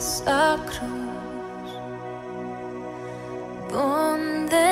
sacros 0.00 0.88
donde 3.70 4.69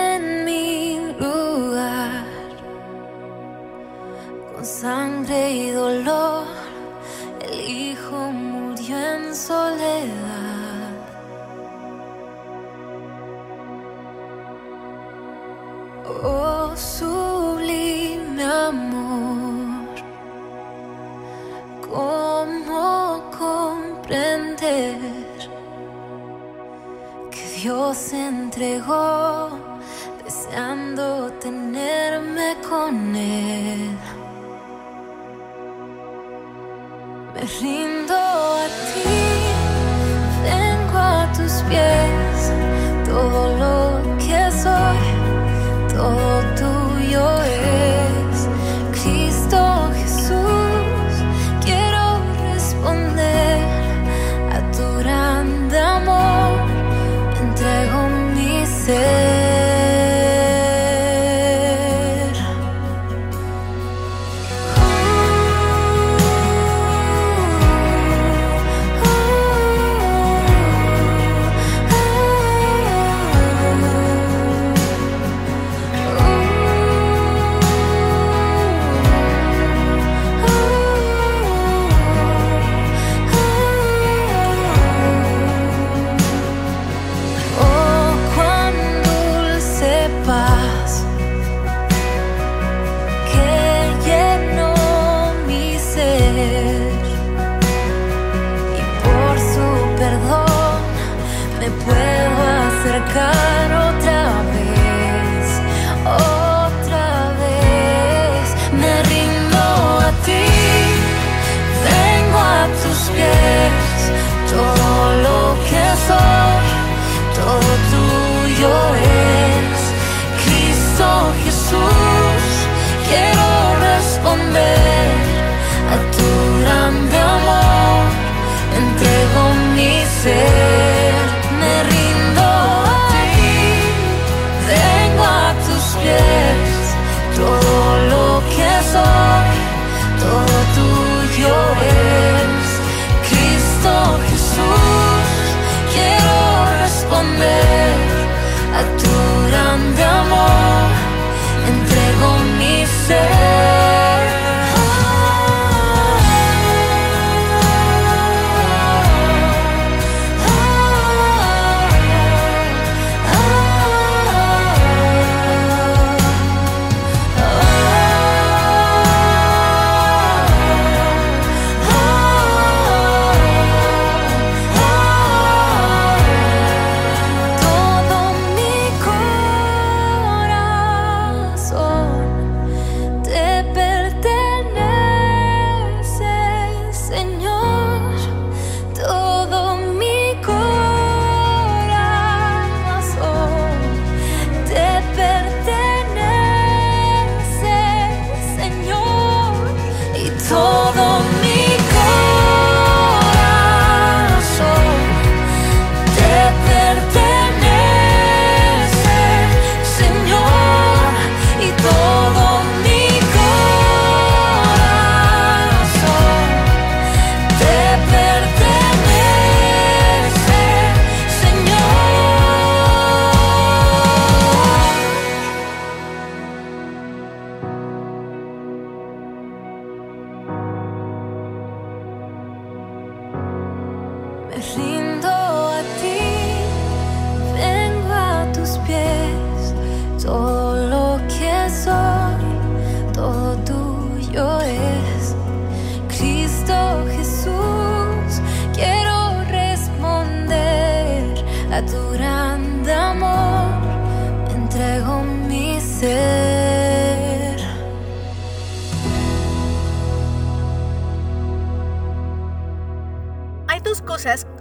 entregó 28.59 29.28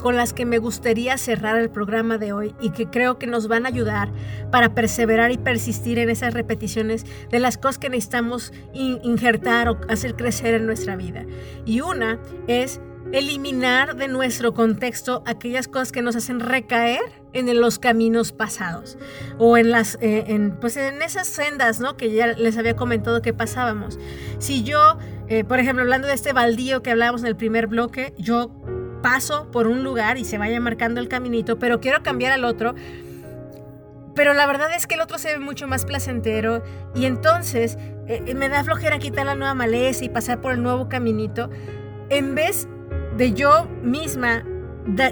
con 0.07 0.15
las 0.15 0.31
que 0.31 0.45
me 0.45 0.57
gustaría 0.57 1.17
cerrar 1.17 1.57
el 1.57 1.69
programa 1.69 2.17
de 2.17 2.31
hoy 2.31 2.55
y 2.61 2.69
que 2.69 2.85
creo 2.85 3.19
que 3.19 3.27
nos 3.27 3.49
van 3.49 3.65
a 3.65 3.67
ayudar 3.67 4.09
para 4.53 4.73
perseverar 4.73 5.33
y 5.33 5.37
persistir 5.37 5.99
en 5.99 6.09
esas 6.09 6.33
repeticiones 6.33 7.05
de 7.29 7.39
las 7.39 7.57
cosas 7.57 7.77
que 7.77 7.89
necesitamos 7.89 8.53
injertar 8.71 9.67
o 9.67 9.77
hacer 9.89 10.15
crecer 10.15 10.53
en 10.53 10.65
nuestra 10.65 10.95
vida. 10.95 11.25
Y 11.65 11.81
una 11.81 12.21
es 12.47 12.79
eliminar 13.11 13.97
de 13.97 14.07
nuestro 14.07 14.53
contexto 14.53 15.23
aquellas 15.25 15.67
cosas 15.67 15.91
que 15.91 16.01
nos 16.01 16.15
hacen 16.15 16.39
recaer 16.39 17.01
en 17.33 17.59
los 17.59 17.77
caminos 17.77 18.31
pasados 18.31 18.97
o 19.37 19.57
en 19.57 19.71
las 19.71 19.95
eh, 19.99 20.23
en, 20.27 20.57
pues 20.57 20.77
en 20.77 21.01
esas 21.01 21.27
sendas 21.27 21.81
¿no? 21.81 21.97
que 21.97 22.13
ya 22.13 22.27
les 22.27 22.57
había 22.57 22.77
comentado 22.77 23.21
que 23.21 23.33
pasábamos 23.33 23.99
si 24.39 24.63
yo 24.63 24.97
eh, 25.27 25.43
por 25.43 25.59
ejemplo 25.59 25.83
hablando 25.83 26.07
de 26.07 26.13
este 26.13 26.31
baldío 26.31 26.81
que 26.81 26.91
hablábamos 26.91 27.21
en 27.21 27.27
el 27.27 27.35
primer 27.35 27.67
bloque 27.67 28.13
yo 28.17 28.51
paso 29.07 29.49
por 29.51 29.67
un 29.67 29.85
lugar 29.85 30.17
y 30.17 30.25
se 30.25 30.37
vaya 30.37 30.59
marcando 30.59 30.99
el 30.99 31.07
caminito 31.07 31.57
pero 31.57 31.79
quiero 31.79 32.03
cambiar 32.03 32.33
al 32.33 32.43
otro. 32.43 32.75
Pero 34.15 34.33
la 34.33 34.45
verdad 34.47 34.67
es 34.75 34.85
que 34.85 34.95
el 34.95 35.01
otro 35.01 35.17
se 35.17 35.29
ve 35.29 35.39
mucho 35.39 35.65
más 35.65 35.85
placentero 35.85 36.61
y 36.93 37.05
entonces 37.05 37.77
eh, 38.07 38.33
me 38.35 38.49
da 38.49 38.65
flojera 38.65 38.99
quitar 38.99 39.25
la 39.25 39.35
nueva 39.35 39.53
maleza 39.53 40.03
y 40.03 40.09
pasar 40.09 40.41
por 40.41 40.51
el 40.51 40.61
nuevo 40.61 40.89
caminito. 40.89 41.49
En 42.09 42.35
vez 42.35 42.67
de 43.15 43.31
yo 43.31 43.69
misma 43.81 44.43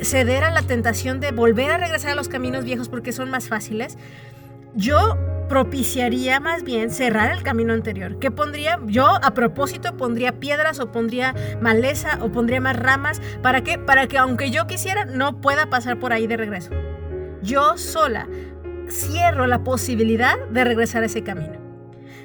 ceder 0.01 0.43
a 0.43 0.51
la 0.51 0.63
tentación 0.63 1.21
de 1.21 1.31
volver 1.31 1.71
a 1.71 1.77
regresar 1.77 2.11
a 2.11 2.15
los 2.15 2.27
caminos 2.27 2.65
viejos 2.65 2.89
porque 2.89 3.13
son 3.13 3.29
más 3.29 3.47
fáciles, 3.47 3.97
yo 4.73 5.17
propiciaría 5.47 6.39
más 6.39 6.63
bien 6.63 6.91
cerrar 6.91 7.31
el 7.31 7.43
camino 7.43 7.73
anterior. 7.73 8.19
¿Qué 8.19 8.31
pondría? 8.31 8.79
Yo 8.85 9.07
a 9.07 9.33
propósito 9.33 9.95
pondría 9.97 10.39
piedras 10.39 10.79
o 10.79 10.91
pondría 10.91 11.35
maleza 11.61 12.19
o 12.21 12.31
pondría 12.31 12.61
más 12.61 12.75
ramas. 12.75 13.21
¿Para 13.41 13.63
qué? 13.63 13.77
Para 13.77 14.07
que 14.07 14.17
aunque 14.17 14.51
yo 14.51 14.67
quisiera 14.67 15.05
no 15.05 15.41
pueda 15.41 15.69
pasar 15.69 15.99
por 15.99 16.13
ahí 16.13 16.27
de 16.27 16.37
regreso. 16.37 16.71
Yo 17.41 17.77
sola 17.77 18.27
cierro 18.89 19.47
la 19.47 19.63
posibilidad 19.63 20.37
de 20.49 20.63
regresar 20.63 21.03
a 21.03 21.07
ese 21.07 21.23
camino. 21.23 21.53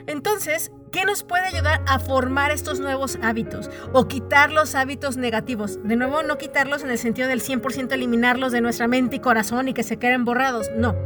Entonces, 0.07 0.73
¿Qué 0.91 1.05
nos 1.05 1.23
puede 1.23 1.45
ayudar 1.45 1.83
a 1.87 2.01
formar 2.01 2.51
estos 2.51 2.81
nuevos 2.81 3.17
hábitos 3.23 3.71
o 3.93 4.09
quitar 4.09 4.51
los 4.51 4.75
hábitos 4.75 5.17
negativos? 5.17 5.79
De 5.85 5.95
nuevo, 5.95 6.25
no 6.25 6.37
quitarlos 6.37 6.83
en 6.83 6.91
el 6.91 6.99
sentido 6.99 7.29
del 7.29 7.41
100% 7.41 7.93
eliminarlos 7.93 8.51
de 8.51 8.61
nuestra 8.61 8.89
mente 8.89 9.17
y 9.17 9.21
corazón 9.21 9.69
y 9.69 9.73
que 9.73 9.85
se 9.85 9.99
queden 9.99 10.25
borrados, 10.25 10.69
no. 10.77 10.97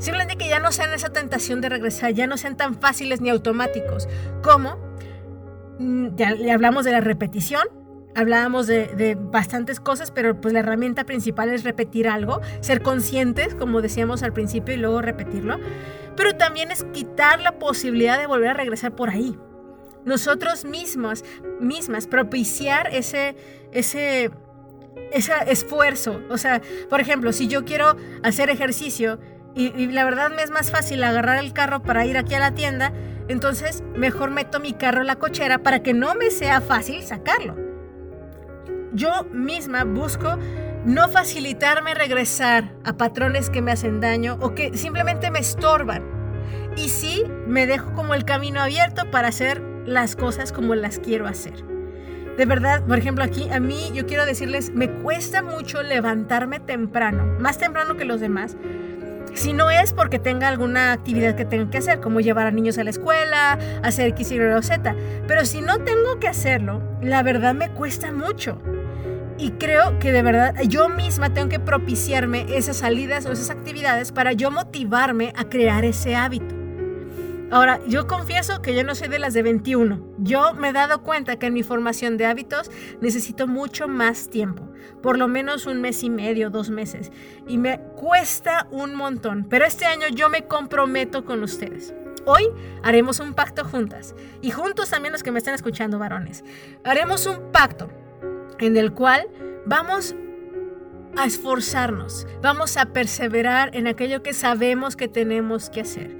Simplemente 0.00 0.36
que 0.36 0.48
ya 0.48 0.58
no 0.58 0.72
sean 0.72 0.92
esa 0.92 1.10
tentación 1.10 1.60
de 1.60 1.68
regresar, 1.68 2.12
ya 2.12 2.26
no 2.26 2.36
sean 2.36 2.56
tan 2.56 2.74
fáciles 2.74 3.20
ni 3.20 3.30
automáticos 3.30 4.08
como, 4.42 4.76
mm, 5.78 6.16
ya 6.16 6.32
le 6.32 6.50
hablamos 6.50 6.84
de 6.84 6.90
la 6.90 7.00
repetición, 7.00 7.62
hablábamos 8.16 8.66
de, 8.66 8.88
de, 8.88 9.14
bastantes 9.14 9.78
cosas, 9.78 10.10
pero 10.10 10.40
pues 10.40 10.52
la 10.52 10.58
herramienta 10.58 11.04
principal 11.04 11.50
es 11.50 11.62
repetir 11.62 12.08
algo, 12.08 12.40
ser 12.60 12.82
conscientes, 12.82 13.54
como 13.54 13.80
decíamos 13.80 14.24
al 14.24 14.32
principio, 14.32 14.74
y 14.74 14.78
luego 14.78 15.00
repetirlo 15.00 15.60
pero 16.20 16.36
también 16.36 16.70
es 16.70 16.84
quitar 16.92 17.40
la 17.40 17.58
posibilidad 17.58 18.18
de 18.18 18.26
volver 18.26 18.48
a 18.48 18.52
regresar 18.52 18.94
por 18.94 19.08
ahí. 19.08 19.38
Nosotros 20.04 20.66
mismos, 20.66 21.24
mismas, 21.60 22.06
propiciar 22.06 22.88
ese, 22.92 23.36
ese, 23.72 24.30
ese 25.12 25.32
esfuerzo. 25.46 26.20
O 26.28 26.36
sea, 26.36 26.60
por 26.90 27.00
ejemplo, 27.00 27.32
si 27.32 27.48
yo 27.48 27.64
quiero 27.64 27.96
hacer 28.22 28.50
ejercicio 28.50 29.18
y, 29.54 29.86
la 29.88 30.04
verdad 30.04 30.30
me 30.30 30.42
es 30.42 30.50
más 30.50 30.70
fácil 30.70 31.02
agarrar 31.02 31.42
el 31.42 31.52
carro 31.52 31.82
para 31.82 32.06
ir 32.06 32.16
aquí 32.16 32.34
a 32.34 32.40
la 32.40 32.52
tienda, 32.52 32.92
entonces 33.28 33.82
mejor 33.96 34.30
meto 34.30 34.60
mi 34.60 34.72
carro 34.72 35.00
en 35.00 35.06
la 35.06 35.16
cochera 35.16 35.58
para 35.58 35.82
que 35.82 35.92
no 35.92 36.14
me 36.14 36.30
sea 36.30 36.60
fácil 36.60 37.02
sacarlo. 37.02 37.56
Yo 38.92 39.24
misma 39.32 39.84
busco 39.84 40.36
no 40.84 41.08
facilitarme 41.08 41.94
regresar 41.94 42.72
a 42.84 42.96
patrones 42.96 43.50
que 43.50 43.62
me 43.62 43.72
hacen 43.72 44.00
daño 44.00 44.38
o 44.40 44.54
que 44.54 44.76
simplemente 44.76 45.30
me 45.30 45.38
estorban. 45.38 46.02
Y 46.76 46.88
sí, 46.88 47.24
me 47.46 47.66
dejo 47.66 47.92
como 47.92 48.14
el 48.14 48.24
camino 48.24 48.60
abierto 48.60 49.10
para 49.10 49.28
hacer 49.28 49.62
las 49.84 50.16
cosas 50.16 50.52
como 50.52 50.74
las 50.74 50.98
quiero 50.98 51.26
hacer. 51.26 51.64
De 52.36 52.46
verdad, 52.46 52.84
por 52.86 52.98
ejemplo, 52.98 53.24
aquí 53.24 53.50
a 53.50 53.60
mí 53.60 53.90
yo 53.92 54.06
quiero 54.06 54.24
decirles, 54.24 54.70
me 54.70 54.90
cuesta 54.90 55.42
mucho 55.42 55.82
levantarme 55.82 56.60
temprano, 56.60 57.38
más 57.38 57.58
temprano 57.58 57.96
que 57.96 58.04
los 58.04 58.20
demás. 58.20 58.56
Si 59.34 59.52
no 59.52 59.70
es 59.70 59.92
porque 59.92 60.18
tenga 60.18 60.48
alguna 60.48 60.92
actividad 60.92 61.34
que 61.34 61.44
tenga 61.44 61.70
que 61.70 61.78
hacer, 61.78 62.00
como 62.00 62.20
llevar 62.20 62.46
a 62.46 62.50
niños 62.50 62.78
a 62.78 62.84
la 62.84 62.90
escuela, 62.90 63.58
hacer 63.82 64.08
X, 64.08 64.32
Y 64.32 64.40
o 64.40 64.62
Z. 64.62 64.94
Pero 65.26 65.44
si 65.44 65.60
no 65.60 65.78
tengo 65.78 66.18
que 66.20 66.28
hacerlo, 66.28 66.82
la 67.00 67.22
verdad 67.22 67.54
me 67.54 67.70
cuesta 67.70 68.12
mucho. 68.12 68.58
Y 69.38 69.52
creo 69.52 69.98
que 69.98 70.12
de 70.12 70.22
verdad 70.22 70.54
yo 70.68 70.88
misma 70.90 71.32
tengo 71.32 71.48
que 71.48 71.58
propiciarme 71.58 72.44
esas 72.56 72.78
salidas 72.78 73.24
o 73.24 73.32
esas 73.32 73.48
actividades 73.50 74.12
para 74.12 74.32
yo 74.32 74.50
motivarme 74.50 75.32
a 75.36 75.44
crear 75.44 75.84
ese 75.84 76.14
hábito. 76.14 76.59
Ahora, 77.50 77.80
yo 77.88 78.06
confieso 78.06 78.62
que 78.62 78.76
yo 78.76 78.84
no 78.84 78.94
soy 78.94 79.08
de 79.08 79.18
las 79.18 79.34
de 79.34 79.42
21. 79.42 80.00
Yo 80.18 80.54
me 80.54 80.68
he 80.68 80.72
dado 80.72 81.02
cuenta 81.02 81.36
que 81.36 81.46
en 81.46 81.54
mi 81.54 81.64
formación 81.64 82.16
de 82.16 82.26
hábitos 82.26 82.70
necesito 83.00 83.48
mucho 83.48 83.88
más 83.88 84.28
tiempo, 84.28 84.68
por 85.02 85.18
lo 85.18 85.26
menos 85.26 85.66
un 85.66 85.80
mes 85.80 86.04
y 86.04 86.10
medio, 86.10 86.50
dos 86.50 86.70
meses. 86.70 87.10
Y 87.48 87.58
me 87.58 87.80
cuesta 87.96 88.68
un 88.70 88.94
montón, 88.94 89.46
pero 89.50 89.64
este 89.64 89.86
año 89.86 90.06
yo 90.08 90.28
me 90.28 90.46
comprometo 90.46 91.24
con 91.24 91.42
ustedes. 91.42 91.92
Hoy 92.24 92.44
haremos 92.84 93.18
un 93.18 93.34
pacto 93.34 93.64
juntas 93.64 94.14
y 94.42 94.52
juntos 94.52 94.90
también 94.90 95.10
los 95.10 95.24
que 95.24 95.32
me 95.32 95.38
están 95.38 95.54
escuchando, 95.54 95.98
varones. 95.98 96.44
Haremos 96.84 97.26
un 97.26 97.50
pacto 97.50 97.90
en 98.60 98.76
el 98.76 98.92
cual 98.92 99.26
vamos 99.66 100.14
a 101.16 101.26
esforzarnos, 101.26 102.28
vamos 102.42 102.76
a 102.76 102.86
perseverar 102.86 103.74
en 103.74 103.88
aquello 103.88 104.22
que 104.22 104.34
sabemos 104.34 104.94
que 104.94 105.08
tenemos 105.08 105.70
que 105.70 105.80
hacer. 105.80 106.16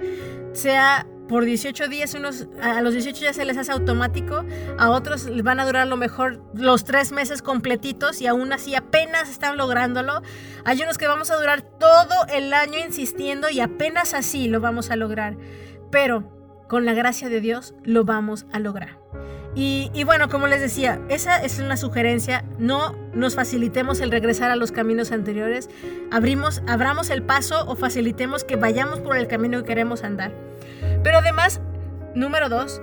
Sea 0.53 1.07
por 1.31 1.45
18 1.45 1.87
días, 1.87 2.13
a 2.61 2.81
los 2.81 2.91
18 2.91 3.21
ya 3.21 3.31
se 3.31 3.45
les 3.45 3.57
hace 3.57 3.71
automático, 3.71 4.43
a 4.77 4.89
otros 4.89 5.23
les 5.23 5.43
van 5.43 5.61
a 5.61 5.65
durar 5.65 5.87
lo 5.87 5.95
mejor 5.95 6.43
los 6.53 6.83
tres 6.83 7.13
meses 7.13 7.41
completitos 7.41 8.19
y 8.19 8.27
aún 8.27 8.51
así 8.51 8.75
apenas 8.75 9.29
están 9.29 9.55
lográndolo. 9.55 10.21
Hay 10.65 10.83
unos 10.83 10.97
que 10.97 11.07
vamos 11.07 11.31
a 11.31 11.37
durar 11.37 11.61
todo 11.61 12.27
el 12.27 12.53
año 12.53 12.79
insistiendo 12.85 13.49
y 13.49 13.61
apenas 13.61 14.13
así 14.13 14.49
lo 14.49 14.59
vamos 14.59 14.91
a 14.91 14.97
lograr. 14.97 15.37
Pero 15.89 16.29
con 16.67 16.83
la 16.83 16.93
gracia 16.93 17.29
de 17.29 17.39
Dios 17.39 17.75
lo 17.85 18.03
vamos 18.03 18.45
a 18.51 18.59
lograr. 18.59 18.99
Y, 19.53 20.03
bueno, 20.05 20.29
como 20.29 20.47
les 20.47 20.61
decía, 20.61 21.01
esa 21.09 21.37
es 21.43 21.59
una 21.59 21.75
sugerencia. 21.75 22.45
No 22.57 22.95
nos 23.13 23.35
facilitemos 23.35 23.99
el 23.99 24.09
regresar 24.09 24.49
a 24.49 24.55
los 24.55 24.71
caminos 24.71 25.11
anteriores. 25.11 25.69
Abrimos, 26.09 26.61
abramos 26.67 27.09
el 27.09 27.21
paso 27.21 27.65
o 27.67 27.75
facilitemos 27.75 28.45
que 28.45 28.55
vayamos 28.55 28.99
por 28.99 29.17
el 29.17 29.27
camino 29.27 29.59
que 29.59 29.65
queremos 29.65 30.03
andar. 30.03 30.31
Pero 31.03 31.17
además, 31.17 31.59
número 32.15 32.47
dos, 32.47 32.81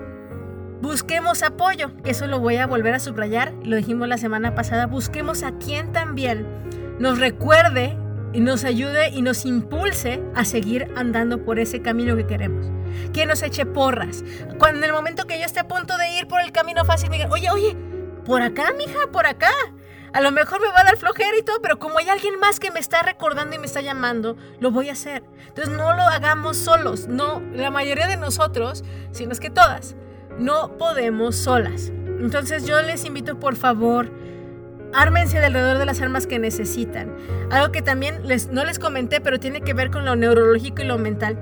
busquemos 0.82 1.42
apoyo. 1.42 1.90
Eso 2.04 2.26
lo 2.26 2.38
voy 2.38 2.56
a 2.56 2.66
volver 2.66 2.94
a 2.94 2.98
subrayar. 2.98 3.54
Lo 3.64 3.76
dijimos 3.76 4.06
la 4.06 4.18
semana 4.18 4.54
pasada. 4.54 4.86
Busquemos 4.86 5.44
a 5.44 5.52
quien 5.52 5.92
también 5.92 6.46
nos 6.98 7.18
recuerde 7.18 7.96
y 8.34 8.40
nos 8.40 8.64
ayude 8.64 9.08
y 9.08 9.22
nos 9.22 9.46
impulse 9.46 10.22
a 10.34 10.44
seguir 10.44 10.88
andando 10.96 11.44
por 11.44 11.58
ese 11.58 11.80
camino 11.80 12.14
que 12.14 12.26
queremos. 12.26 12.77
Que 13.12 13.26
nos 13.26 13.42
eche 13.42 13.66
porras. 13.66 14.24
Cuando 14.58 14.78
en 14.78 14.84
el 14.84 14.92
momento 14.92 15.26
que 15.26 15.38
yo 15.38 15.44
esté 15.44 15.60
a 15.60 15.68
punto 15.68 15.96
de 15.96 16.10
ir 16.18 16.28
por 16.28 16.40
el 16.40 16.52
camino 16.52 16.84
fácil, 16.84 17.10
me 17.10 17.16
digan, 17.16 17.32
oye, 17.32 17.50
oye, 17.50 17.76
por 18.24 18.42
acá, 18.42 18.72
mija, 18.76 19.10
por 19.12 19.26
acá. 19.26 19.50
A 20.12 20.20
lo 20.20 20.32
mejor 20.32 20.60
me 20.60 20.68
va 20.68 20.80
a 20.80 20.84
dar 20.84 20.96
flojera 20.96 21.36
y 21.38 21.42
todo, 21.42 21.60
pero 21.60 21.78
como 21.78 21.98
hay 21.98 22.08
alguien 22.08 22.38
más 22.40 22.58
que 22.58 22.70
me 22.70 22.80
está 22.80 23.02
recordando 23.02 23.54
y 23.54 23.58
me 23.58 23.66
está 23.66 23.80
llamando, 23.80 24.36
lo 24.58 24.70
voy 24.70 24.88
a 24.88 24.92
hacer. 24.92 25.22
Entonces 25.48 25.74
no 25.74 25.92
lo 25.92 26.02
hagamos 26.02 26.56
solos. 26.56 27.08
No, 27.08 27.42
la 27.52 27.70
mayoría 27.70 28.06
de 28.06 28.16
nosotros, 28.16 28.84
si 29.12 29.26
no 29.26 29.32
es 29.32 29.40
que 29.40 29.50
todas, 29.50 29.96
no 30.38 30.78
podemos 30.78 31.36
solas. 31.36 31.92
Entonces 32.20 32.66
yo 32.66 32.80
les 32.82 33.04
invito 33.04 33.38
por 33.38 33.56
favor 33.56 34.10
ármense 34.92 35.38
de 35.38 35.46
alrededor 35.46 35.78
de 35.78 35.86
las 35.86 36.00
armas 36.00 36.26
que 36.26 36.38
necesitan. 36.38 37.14
Algo 37.50 37.72
que 37.72 37.82
también 37.82 38.26
les, 38.26 38.48
no 38.48 38.64
les 38.64 38.78
comenté, 38.78 39.20
pero 39.20 39.38
tiene 39.38 39.60
que 39.60 39.74
ver 39.74 39.90
con 39.90 40.04
lo 40.04 40.16
neurológico 40.16 40.82
y 40.82 40.86
lo 40.86 40.98
mental. 40.98 41.38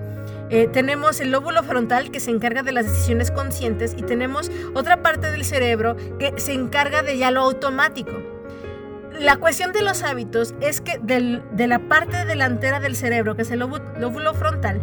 Eh, 0.49 0.69
tenemos 0.73 1.21
el 1.21 1.33
lóbulo 1.33 1.63
frontal 1.65 2.11
que 2.11 2.21
se 2.21 2.31
encarga 2.31 2.63
de 2.63 2.73
las 2.73 2.87
decisiones 2.87 3.31
conscientes 3.31 3.95
y 3.97 4.03
tenemos 4.03 4.51
otra 4.75 5.03
parte 5.03 5.31
del 5.31 5.45
cerebro 5.45 5.97
que 6.19 6.35
se 6.37 6.53
encarga 6.53 7.03
de 7.03 7.19
ya 7.19 7.31
lo 7.31 7.41
automático. 7.41 8.13
La 9.19 9.37
cuestión 9.37 9.73
de 9.73 9.83
los 9.83 10.03
hábitos 10.03 10.55
es 10.61 10.81
que 10.81 10.99
de 10.99 11.67
la 11.67 11.79
parte 11.89 12.25
delantera 12.27 12.81
del 12.81 12.95
cerebro, 12.95 13.35
que 13.35 13.43
es 13.43 13.51
el 13.51 13.61
lóbulo, 13.61 14.35
frontal, 14.35 14.83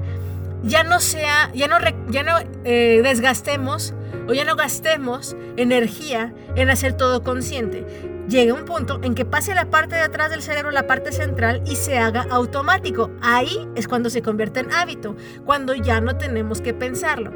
ya 0.64 0.84
no 0.84 1.00
sea, 1.00 1.52
ya 1.54 1.68
no, 1.68 1.78
ya 2.10 2.24
no 2.24 2.40
eh, 2.64 3.02
desgastemos 3.04 3.94
o 4.28 4.34
ya 4.34 4.44
no 4.44 4.56
gastemos 4.56 5.36
energía 5.56 6.34
en 6.56 6.70
hacer 6.70 6.94
todo 6.94 7.24
consciente 7.24 7.86
llega 8.28 8.54
un 8.54 8.66
punto 8.66 9.00
en 9.04 9.16
que 9.16 9.26
pase 9.26 9.54
la 9.54 9.70
parte 9.70 9.96
de 9.96 10.02
atrás 10.02 10.30
del 10.32 10.42
cerebro, 10.42 10.72
la 10.72 10.88
parte 10.88 11.12
central, 11.12 11.62
y 11.66 11.76
se 11.76 11.98
haga 11.98 12.26
automático. 12.30 13.12
Ahí 13.22 13.68
es 13.76 13.88
cuando 13.88 14.10
se 14.10 14.22
convierte 14.22 14.62
en 14.62 14.74
hábito, 14.74 15.16
cuando 15.46 15.74
ya 15.74 16.02
no 16.02 16.18
tenemos 16.18 16.62
que 16.62 16.74
pensarlo. 16.74 17.32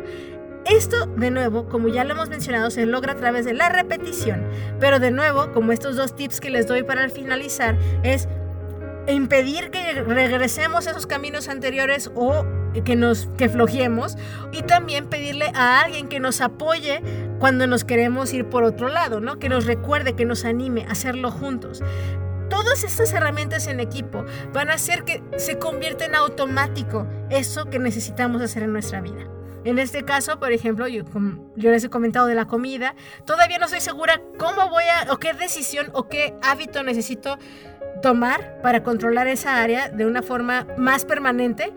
Esto, 0.66 1.06
de 1.06 1.32
nuevo, 1.32 1.70
como 1.70 1.88
ya 1.88 2.04
lo 2.04 2.14
hemos 2.14 2.30
mencionado, 2.30 2.70
se 2.72 2.86
logra 2.86 3.14
a 3.14 3.16
través 3.16 3.46
de 3.46 3.54
la 3.54 3.70
repetición. 3.70 4.46
Pero 4.80 5.00
de 5.00 5.12
nuevo, 5.12 5.54
como 5.54 5.72
estos 5.72 5.96
dos 5.96 6.16
tips 6.16 6.42
que 6.42 6.50
les 6.50 6.68
doy 6.68 6.84
para 6.84 7.08
finalizar, 7.08 7.78
es 8.04 8.28
impedir 9.08 9.72
que 9.72 9.94
regresemos 10.04 10.88
a 10.88 10.92
esos 10.92 11.08
caminos 11.08 11.48
anteriores 11.48 12.12
o 12.16 12.46
que 12.84 12.96
nos 12.96 13.28
que 13.38 13.50
flojiemos 13.50 14.18
y 14.52 14.62
también 14.64 15.08
pedirle 15.08 15.52
a 15.54 15.82
alguien 15.82 16.08
que 16.08 16.20
nos 16.20 16.42
apoye 16.42 17.02
cuando 17.40 17.68
nos 17.68 17.84
queremos 17.84 18.34
ir 18.34 18.46
por 18.46 18.64
otro 18.64 18.88
lado, 18.88 19.20
¿no? 19.20 19.40
Que 19.40 19.50
nos 19.50 19.66
recuerde, 19.66 20.16
que 20.16 20.26
nos 20.26 20.46
anime 20.46 20.86
a 20.88 20.92
hacerlo 20.92 21.32
juntos. 21.32 21.84
Todas 22.50 22.84
estas 22.84 23.12
herramientas 23.14 23.68
en 23.68 23.80
equipo 23.80 24.26
van 24.54 24.70
a 24.70 24.74
hacer 24.74 25.04
que 25.04 25.22
se 25.38 25.58
convierta 25.58 26.06
en 26.06 26.16
automático 26.16 27.06
eso 27.30 27.66
que 27.66 27.80
necesitamos 27.80 28.42
hacer 28.42 28.64
en 28.64 28.74
nuestra 28.74 29.02
vida. 29.02 29.28
En 29.64 29.80
este 29.80 30.04
caso, 30.04 30.40
por 30.40 30.54
ejemplo, 30.54 30.88
yo, 30.88 31.04
yo, 31.58 31.72
les 31.72 31.84
he 31.84 31.90
comentado 31.90 32.28
de 32.28 32.36
la 32.36 32.46
comida, 32.46 32.96
todavía 33.26 33.58
no 33.58 33.66
estoy 33.66 33.82
segura 33.82 34.22
cómo 34.38 34.70
voy 34.70 34.86
a, 34.86 35.12
o 35.12 35.18
qué 35.18 35.34
decisión 35.34 35.90
o 35.92 36.08
qué 36.08 36.36
hábito 36.42 36.84
necesito 36.84 37.38
tomar 38.02 38.62
para 38.62 38.82
controlar 38.84 39.28
esa 39.28 39.62
área 39.62 39.90
de 39.90 40.06
una 40.06 40.22
forma 40.22 40.68
más 40.78 41.04
permanente 41.04 41.74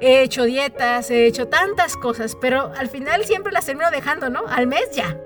he 0.00 0.22
hecho 0.22 0.44
dietas, 0.44 1.10
he 1.10 1.26
hecho 1.26 1.48
tantas 1.48 1.96
cosas, 1.96 2.36
pero 2.40 2.72
al 2.76 2.88
final 2.88 3.24
siempre 3.24 3.52
las 3.52 3.66
termino 3.66 3.90
dejando, 3.90 4.30
¿no? 4.30 4.46
Al 4.48 4.66
mes 4.66 4.90
ya. 4.92 5.18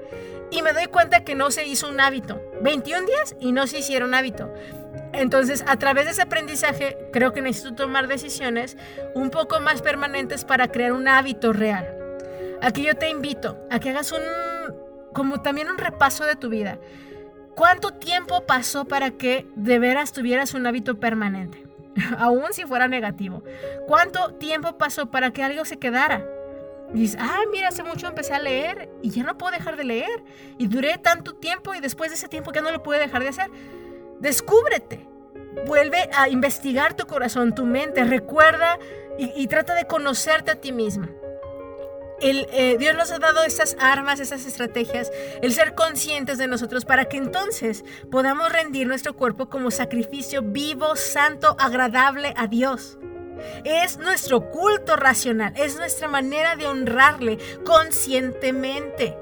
Y 0.51 0.63
me 0.63 0.73
doy 0.73 0.87
cuenta 0.87 1.25
que 1.25 1.35
no 1.35 1.51
se 1.51 1.67
hizo 1.67 1.89
un 1.89 2.01
hábito. 2.01 2.41
21 2.63 3.07
días 3.07 3.37
y 3.41 3.53
no 3.53 3.67
se 3.67 3.79
hicieron 3.79 4.15
hábito. 4.15 4.53
Entonces, 5.13 5.65
a 5.67 5.77
través 5.77 6.07
de 6.07 6.13
ese 6.13 6.23
aprendizaje, 6.23 6.97
creo 7.13 7.33
que 7.33 7.43
necesito 7.43 7.75
tomar 7.75 8.09
decisiones 8.09 8.77
un 9.15 9.31
poco 9.31 9.61
más 9.61 9.83
permanentes 9.83 10.45
para 10.45 10.69
crear 10.69 10.93
un 10.93 11.09
hábito 11.09 11.53
real. 11.53 11.95
Aquí 12.63 12.83
yo 12.85 12.95
te 12.97 13.09
invito 13.09 13.59
a 13.71 13.79
que 13.79 13.91
hagas 13.91 14.13
un, 14.13 14.21
como 15.13 15.41
también 15.43 15.71
un 15.71 15.79
repaso 15.79 16.25
de 16.25 16.37
tu 16.37 16.49
vida. 16.49 16.79
¿Cuánto 17.55 17.91
tiempo 17.91 18.47
pasó 18.47 18.85
para 18.85 19.13
que 19.13 19.47
de 19.57 19.79
veras 19.79 20.13
tuvieras 20.13 20.55
un 20.55 20.67
hábito 20.67 20.99
permanente? 20.99 21.68
aún 22.19 22.53
si 22.53 22.65
fuera 22.65 22.89
negativo. 22.89 23.43
¿Cuánto 23.87 24.35
tiempo 24.35 24.77
pasó 24.79 25.11
para 25.11 25.33
que 25.33 25.43
algo 25.43 25.65
se 25.65 25.79
quedara? 25.79 26.25
Y 26.95 27.01
dices, 27.01 27.19
ah, 27.21 27.41
mira, 27.53 27.69
hace 27.69 27.83
mucho 27.83 28.07
empecé 28.07 28.33
a 28.33 28.39
leer 28.39 28.89
y 29.03 29.11
ya 29.11 29.23
no 29.23 29.37
puedo 29.37 29.53
dejar 29.53 29.77
de 29.77 29.85
leer. 29.85 30.25
Y 30.57 30.69
duré 30.69 30.97
tanto 30.99 31.35
tiempo 31.35 31.75
y 31.75 31.81
después 31.81 32.11
de 32.11 32.17
ese 32.17 32.29
tiempo 32.29 32.53
ya 32.53 32.63
no 32.63 32.71
lo 32.71 32.83
pude 32.83 32.99
dejar 32.99 33.23
de 33.23 33.29
hacer. 33.29 33.51
Descúbrete. 34.21 35.07
Vuelve 35.67 36.09
a 36.15 36.29
investigar 36.29 36.95
tu 36.95 37.07
corazón, 37.07 37.55
tu 37.55 37.67
mente. 37.67 38.05
Recuerda 38.05 38.79
y 39.19 39.47
trata 39.49 39.75
de 39.75 39.87
conocerte 39.87 40.53
a 40.53 40.61
ti 40.61 40.73
misma. 40.73 41.11
Eh, 42.21 42.77
Dios 42.79 42.97
nos 42.97 43.13
ha 43.13 43.19
dado 43.19 43.45
esas 43.45 43.77
armas, 43.79 44.19
esas 44.19 44.45
estrategias, 44.45 45.11
el 45.41 45.53
ser 45.53 45.75
conscientes 45.75 46.39
de 46.39 46.49
nosotros 46.49 46.85
para 46.85 47.05
que 47.05 47.17
entonces 47.17 47.85
podamos 48.11 48.51
rendir 48.51 48.87
nuestro 48.87 49.15
cuerpo 49.15 49.49
como 49.49 49.71
sacrificio 49.71 50.43
vivo, 50.43 50.97
santo, 50.97 51.57
agradable 51.61 52.35
a 52.37 52.47
Dios. 52.47 52.99
Es 53.65 53.99
nuestro 53.99 54.51
culto 54.51 54.97
racional, 54.97 55.53
es 55.57 55.77
nuestra 55.77 56.09
manera 56.09 56.57
de 56.57 56.67
honrarle 56.67 57.39
conscientemente. 57.65 59.17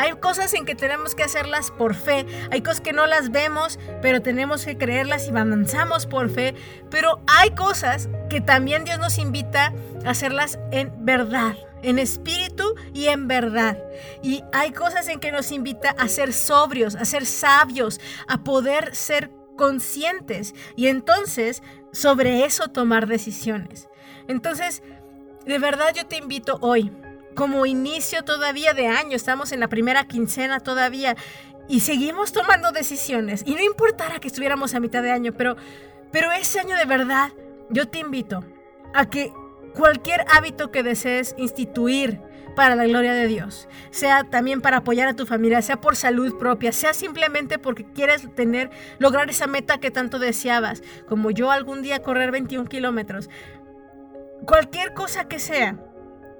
Hay 0.00 0.12
cosas 0.12 0.54
en 0.54 0.64
que 0.64 0.74
tenemos 0.74 1.14
que 1.14 1.24
hacerlas 1.24 1.70
por 1.70 1.94
fe, 1.94 2.24
hay 2.50 2.62
cosas 2.62 2.80
que 2.80 2.94
no 2.94 3.06
las 3.06 3.30
vemos, 3.30 3.78
pero 4.00 4.22
tenemos 4.22 4.64
que 4.64 4.78
creerlas 4.78 5.26
y 5.26 5.28
avanzamos 5.28 6.06
por 6.06 6.30
fe, 6.30 6.54
pero 6.88 7.20
hay 7.26 7.50
cosas 7.50 8.08
que 8.30 8.40
también 8.40 8.84
Dios 8.84 8.98
nos 8.98 9.18
invita 9.18 9.74
a 10.06 10.10
hacerlas 10.10 10.58
en 10.70 10.90
verdad 11.04 11.54
en 11.82 11.98
espíritu 11.98 12.74
y 12.94 13.08
en 13.08 13.28
verdad. 13.28 13.78
Y 14.22 14.42
hay 14.54 14.70
cosas 14.72 15.06
en 15.08 15.20
que 15.20 15.32
nos 15.32 15.52
invita 15.52 15.90
a 15.90 16.08
ser 16.08 16.32
sobrios, 16.32 16.94
a 16.94 17.04
ser 17.04 17.26
sabios, 17.26 18.00
a 18.26 18.42
poder 18.42 18.94
ser 18.94 19.30
conscientes 19.56 20.54
y 20.76 20.86
entonces 20.86 21.62
sobre 21.92 22.46
eso 22.46 22.68
tomar 22.68 23.06
decisiones. 23.06 23.88
Entonces, 24.28 24.82
de 25.44 25.58
verdad 25.58 25.92
yo 25.94 26.06
te 26.06 26.16
invito 26.16 26.58
hoy 26.62 26.90
como 27.40 27.64
inicio 27.64 28.22
todavía 28.22 28.74
de 28.74 28.86
año, 28.88 29.16
estamos 29.16 29.52
en 29.52 29.60
la 29.60 29.68
primera 29.68 30.04
quincena 30.04 30.60
todavía 30.60 31.16
y 31.68 31.80
seguimos 31.80 32.32
tomando 32.32 32.70
decisiones. 32.70 33.44
Y 33.46 33.54
no 33.54 33.62
importara 33.62 34.18
que 34.18 34.28
estuviéramos 34.28 34.74
a 34.74 34.80
mitad 34.80 35.02
de 35.02 35.10
año, 35.10 35.32
pero, 35.32 35.56
pero 36.12 36.30
ese 36.32 36.60
año 36.60 36.76
de 36.76 36.84
verdad, 36.84 37.32
yo 37.70 37.88
te 37.88 37.98
invito 37.98 38.44
a 38.92 39.08
que 39.08 39.32
cualquier 39.74 40.26
hábito 40.30 40.70
que 40.70 40.82
desees 40.82 41.34
instituir 41.38 42.20
para 42.56 42.76
la 42.76 42.84
gloria 42.84 43.14
de 43.14 43.26
Dios, 43.26 43.70
sea 43.90 44.24
también 44.24 44.60
para 44.60 44.76
apoyar 44.76 45.08
a 45.08 45.16
tu 45.16 45.24
familia, 45.24 45.62
sea 45.62 45.80
por 45.80 45.96
salud 45.96 46.36
propia, 46.36 46.72
sea 46.72 46.92
simplemente 46.92 47.58
porque 47.58 47.86
quieres 47.94 48.28
tener, 48.34 48.68
lograr 48.98 49.30
esa 49.30 49.46
meta 49.46 49.78
que 49.78 49.90
tanto 49.90 50.18
deseabas, 50.18 50.82
como 51.08 51.30
yo 51.30 51.50
algún 51.50 51.80
día 51.80 52.02
correr 52.02 52.32
21 52.32 52.68
kilómetros, 52.68 53.30
cualquier 54.44 54.92
cosa 54.92 55.26
que 55.26 55.38
sea, 55.38 55.78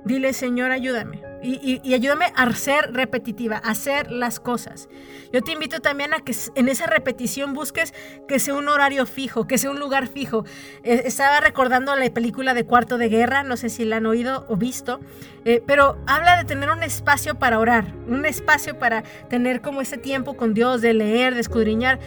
Dile, 0.04 0.32
Señor, 0.32 0.70
ayúdame. 0.70 1.22
Y, 1.42 1.94
ayúdame 1.94 2.32
a 2.36 2.52
ser 2.52 2.92
repetitiva, 2.92 3.56
a 3.56 3.70
hacer 3.70 4.12
las 4.12 4.40
cosas. 4.40 4.90
Yo 5.32 5.40
te 5.42 5.52
invito 5.52 5.80
también 5.80 6.12
a 6.12 6.20
que 6.20 6.34
en 6.54 6.68
esa 6.68 6.86
repetición 6.86 7.54
busques 7.54 7.94
que 8.28 8.38
sea 8.38 8.54
un 8.54 8.68
horario 8.68 9.06
fijo, 9.06 9.46
que 9.46 9.56
sea 9.56 9.70
un 9.70 9.78
lugar 9.78 10.06
fijo. 10.06 10.44
Eh, 10.82 11.02
estaba 11.06 11.40
recordando 11.40 11.96
la 11.96 12.10
película 12.10 12.52
de 12.52 12.64
Cuarto 12.64 12.98
de 12.98 13.08
Guerra, 13.08 13.42
no 13.42 13.56
sé 13.56 13.70
si 13.70 13.86
la 13.86 13.96
han 13.96 14.06
oído 14.06 14.44
o 14.48 14.56
visto, 14.56 15.00
eh, 15.46 15.62
pero 15.66 15.98
habla 16.06 16.36
de 16.36 16.44
tener 16.44 16.70
un 16.70 16.82
espacio 16.82 17.38
para 17.38 17.58
orar, 17.58 17.94
un 18.06 18.26
espacio 18.26 18.78
para 18.78 19.02
tener 19.28 19.62
como 19.62 19.80
ese 19.80 19.96
tiempo 19.96 20.36
con 20.36 20.52
Dios, 20.52 20.82
de 20.82 20.92
leer, 20.92 21.34
de 21.34 21.40
escudriñar. 21.40 22.00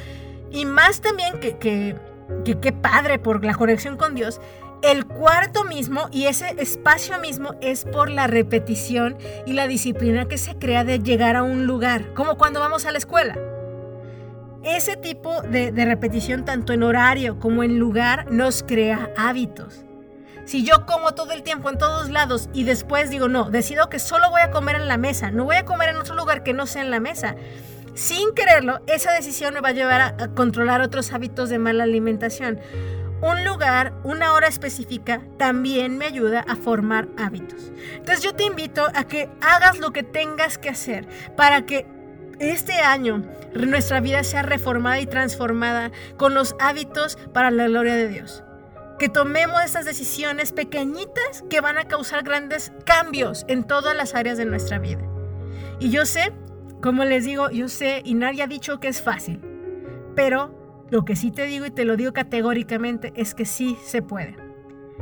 Y 0.52 0.66
más 0.66 1.02
también 1.02 1.40
que, 1.40 1.58
que, 1.58 1.96
que 2.44 2.72
padre 2.72 3.18
por 3.18 3.44
la 3.44 3.56
conexión 3.56 3.98
con 3.98 4.14
Dios, 4.14 4.40
el 4.84 5.06
cuarto 5.06 5.64
mismo 5.64 6.10
y 6.12 6.26
ese 6.26 6.56
espacio 6.58 7.18
mismo 7.18 7.56
es 7.62 7.86
por 7.86 8.10
la 8.10 8.28
repetición 8.28 9.18
y 9.46 9.54
la 9.54 9.66
disciplina 9.66 10.26
que 10.26 10.38
se 10.38 10.58
crea 10.58 10.84
de 10.84 11.00
llegar 11.00 11.38
a 11.38 11.44
un 11.44 11.66
lugar, 11.66 12.14
como 12.14 12.38
cuando 12.38 12.60
vamos 12.60 12.86
a 12.86 12.92
la 12.92 12.98
escuela. 12.98 13.38
Ese 14.62 14.98
tipo 14.98 15.42
de, 15.42 15.72
repetición, 15.72 16.44
tanto 16.44 16.74
en 16.74 16.84
horario 16.84 17.40
como 17.40 17.64
en 17.64 17.80
lugar, 17.80 18.30
nos 18.30 18.62
crea 18.62 19.10
hábitos. 19.16 19.86
Si 20.44 20.66
yo 20.66 20.86
como 20.86 21.14
todo 21.14 21.32
el 21.32 21.44
tiempo 21.44 21.70
en 21.70 21.78
todos 21.78 22.10
lados 22.10 22.50
y 22.54 22.66
después 22.66 23.10
digo, 23.10 23.30
no, 23.30 23.50
decido 23.50 23.88
que 23.88 24.00
solo 24.00 24.32
voy 24.32 24.42
a 24.42 24.52
comer 24.52 24.76
en 24.76 24.90
la 24.90 24.98
mesa, 24.98 25.32
no 25.32 25.46
voy 25.46 25.56
a 25.56 25.64
comer 25.64 25.92
en 25.92 25.96
otro 25.96 26.14
lugar 26.14 26.44
que 26.44 26.52
no 26.52 26.68
sea 26.68 26.82
en 26.82 26.92
la 26.92 27.00
mesa, 27.00 27.38
sin 27.94 28.34
quererlo, 28.34 28.82
esa 28.88 29.14
decisión 29.14 29.54
me 29.54 29.62
va 29.62 29.70
a 29.70 29.74
llevar 29.74 30.02
a 30.02 30.28
controlar 30.36 30.82
otros 30.82 31.14
hábitos 31.14 31.50
de 31.50 31.58
mala 31.58 31.86
alimentación 31.86 32.60
un 33.24 33.46
lugar, 33.46 33.94
una 34.04 34.34
hora 34.34 34.48
específica, 34.50 35.22
también 35.38 35.98
me 35.98 36.06
ayuda 36.06 36.44
a 36.46 36.58
formar 36.58 37.08
hábitos. 37.18 37.72
Entonces 37.96 38.22
yo 38.22 38.36
te 38.36 38.44
invito 38.44 38.86
a 38.94 39.06
que 39.06 39.30
hagas 39.40 39.80
lo 39.80 39.92
que 39.94 40.04
tengas 40.04 40.58
que 40.58 40.70
hacer 40.70 41.08
para 41.38 41.66
que 41.66 41.88
este 42.40 42.74
año 42.74 43.24
nuestra 43.54 44.02
vida 44.02 44.26
sea 44.26 44.42
reformada 44.42 45.00
y 45.00 45.06
transformada 45.06 45.92
con 46.18 46.34
los 46.34 46.54
hábitos 46.60 47.18
para 47.34 47.50
la 47.50 47.68
gloria 47.70 47.96
de 47.96 48.10
Dios. 48.10 48.44
Que 49.00 49.08
tomemos 49.08 49.64
estas 49.64 49.86
decisiones 49.86 50.52
pequeñitas 50.52 51.46
que 51.50 51.62
van 51.62 51.78
a 51.78 51.86
causar 51.86 52.24
grandes 52.24 52.74
cambios 52.86 53.46
en 53.48 53.64
todas 53.64 53.96
las 53.96 54.16
áreas 54.16 54.38
de 54.38 54.46
nuestra 54.46 54.80
vida. 54.80 55.02
Y 55.80 55.92
yo 55.92 56.06
sé, 56.06 56.34
como 56.82 57.06
les 57.06 57.24
digo, 57.24 57.50
yo 57.52 57.70
sé, 57.70 58.02
y 58.04 58.16
nadie 58.16 58.44
ha 58.44 58.48
dicho 58.48 58.82
que 58.82 58.90
es 58.90 59.02
fácil, 59.02 59.40
pero 60.14 60.63
lo 60.94 61.06
que 61.06 61.16
sí 61.16 61.32
te 61.32 61.48
digo 61.48 61.66
y 61.66 61.72
te 61.72 61.86
lo 61.86 61.98
digo 61.98 62.14
categóricamente 62.14 63.14
es 63.16 63.34
que 63.34 63.46
sí 63.46 63.80
se 63.84 64.04
puede. 64.04 64.36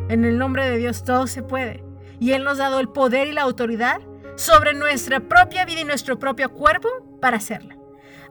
En 0.07 0.23
el 0.23 0.37
nombre 0.37 0.63
de 0.69 0.77
Dios 0.77 1.03
todo 1.03 1.27
se 1.27 1.43
puede. 1.43 1.83
Y 2.17 2.31
Él 2.31 2.45
nos 2.45 2.61
ha 2.61 2.69
dado 2.69 2.79
el 2.79 2.87
poder 2.87 3.27
y 3.27 3.33
la 3.33 3.41
autoridad 3.41 3.99
sobre 4.37 4.73
nuestra 4.73 5.19
propia 5.19 5.65
vida 5.65 5.81
y 5.81 5.83
nuestro 5.83 6.17
propio 6.17 6.53
cuerpo 6.53 6.87
para 7.19 7.35
hacerla. 7.35 7.77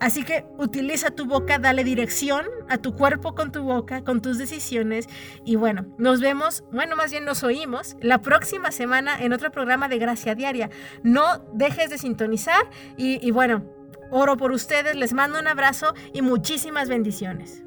Así 0.01 0.25
que 0.25 0.47
utiliza 0.57 1.11
tu 1.11 1.27
boca, 1.27 1.59
dale 1.59 1.85
dirección 1.85 2.47
a 2.71 2.79
tu 2.79 2.95
cuerpo 2.95 3.35
con 3.35 3.53
tu 3.53 3.63
boca, 3.63 4.05
con 4.05 4.23
tus 4.23 4.39
decisiones. 4.39 5.07
Y 5.45 5.57
bueno, 5.57 5.85
nos 5.99 6.23
vemos, 6.23 6.65
bueno, 6.73 6.97
más 6.97 7.11
bien 7.11 7.27
nos 7.27 7.43
oímos 7.45 7.95
la 8.01 8.23
próxima 8.23 8.73
semana 8.73 9.23
en 9.23 9.35
otro 9.35 9.51
programa 9.51 9.89
de 9.89 9.99
Gracia 9.99 10.35
Diaria. 10.35 10.71
No 11.03 11.45
dejes 11.53 11.91
de 11.91 11.99
sintonizar 11.99 12.71
y, 12.97 13.19
y 13.21 13.31
bueno, 13.33 13.67
Oro 14.11 14.37
por 14.37 14.51
ustedes, 14.53 14.97
les 14.97 15.13
mando 15.13 15.39
un 15.39 15.47
abrazo 15.47 15.95
y 16.13 16.23
muchísimas 16.23 16.89
bendiciones. 16.89 17.63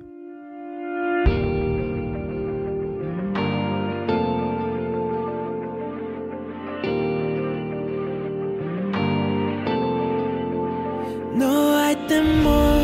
No 11.34 11.78
hay 11.78 11.96
temor, 12.08 12.82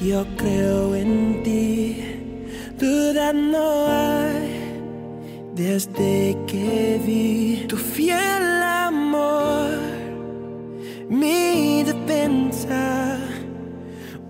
yo 0.00 0.26
creo 0.36 0.94
en 0.94 1.42
ti, 1.42 1.96
duda 2.78 3.32
no 3.32 3.86
hay 3.88 4.58
desde 5.54 6.36
que 6.46 7.00
vi 7.04 7.66
tu 7.66 7.76
fiel 7.76 8.62
amor. 8.62 9.78
Mi 11.08 11.67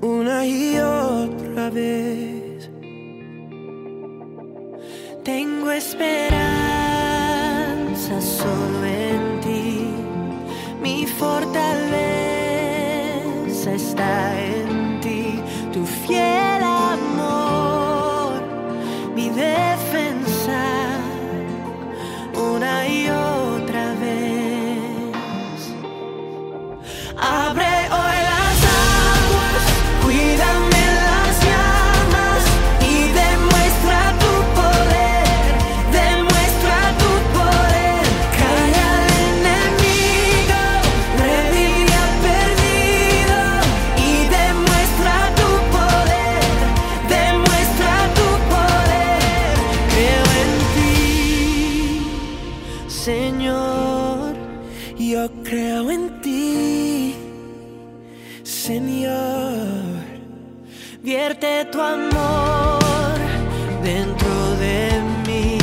una 0.01 0.47
y 0.47 0.79
otra 0.79 1.71
vez. 1.71 2.71
Tengo 5.25 5.71
esperanza 5.71 6.31
solo 8.21 8.85
en 8.85 9.41
ti, 9.41 9.87
mi 10.83 11.07
fortaleza. 11.07 11.68
Dentro 63.83 64.57
de 64.57 65.03
mí, 65.27 65.59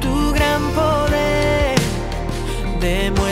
tu 0.00 0.32
gran 0.32 0.62
poder 0.72 1.78
de 2.80 3.10
morir. 3.10 3.25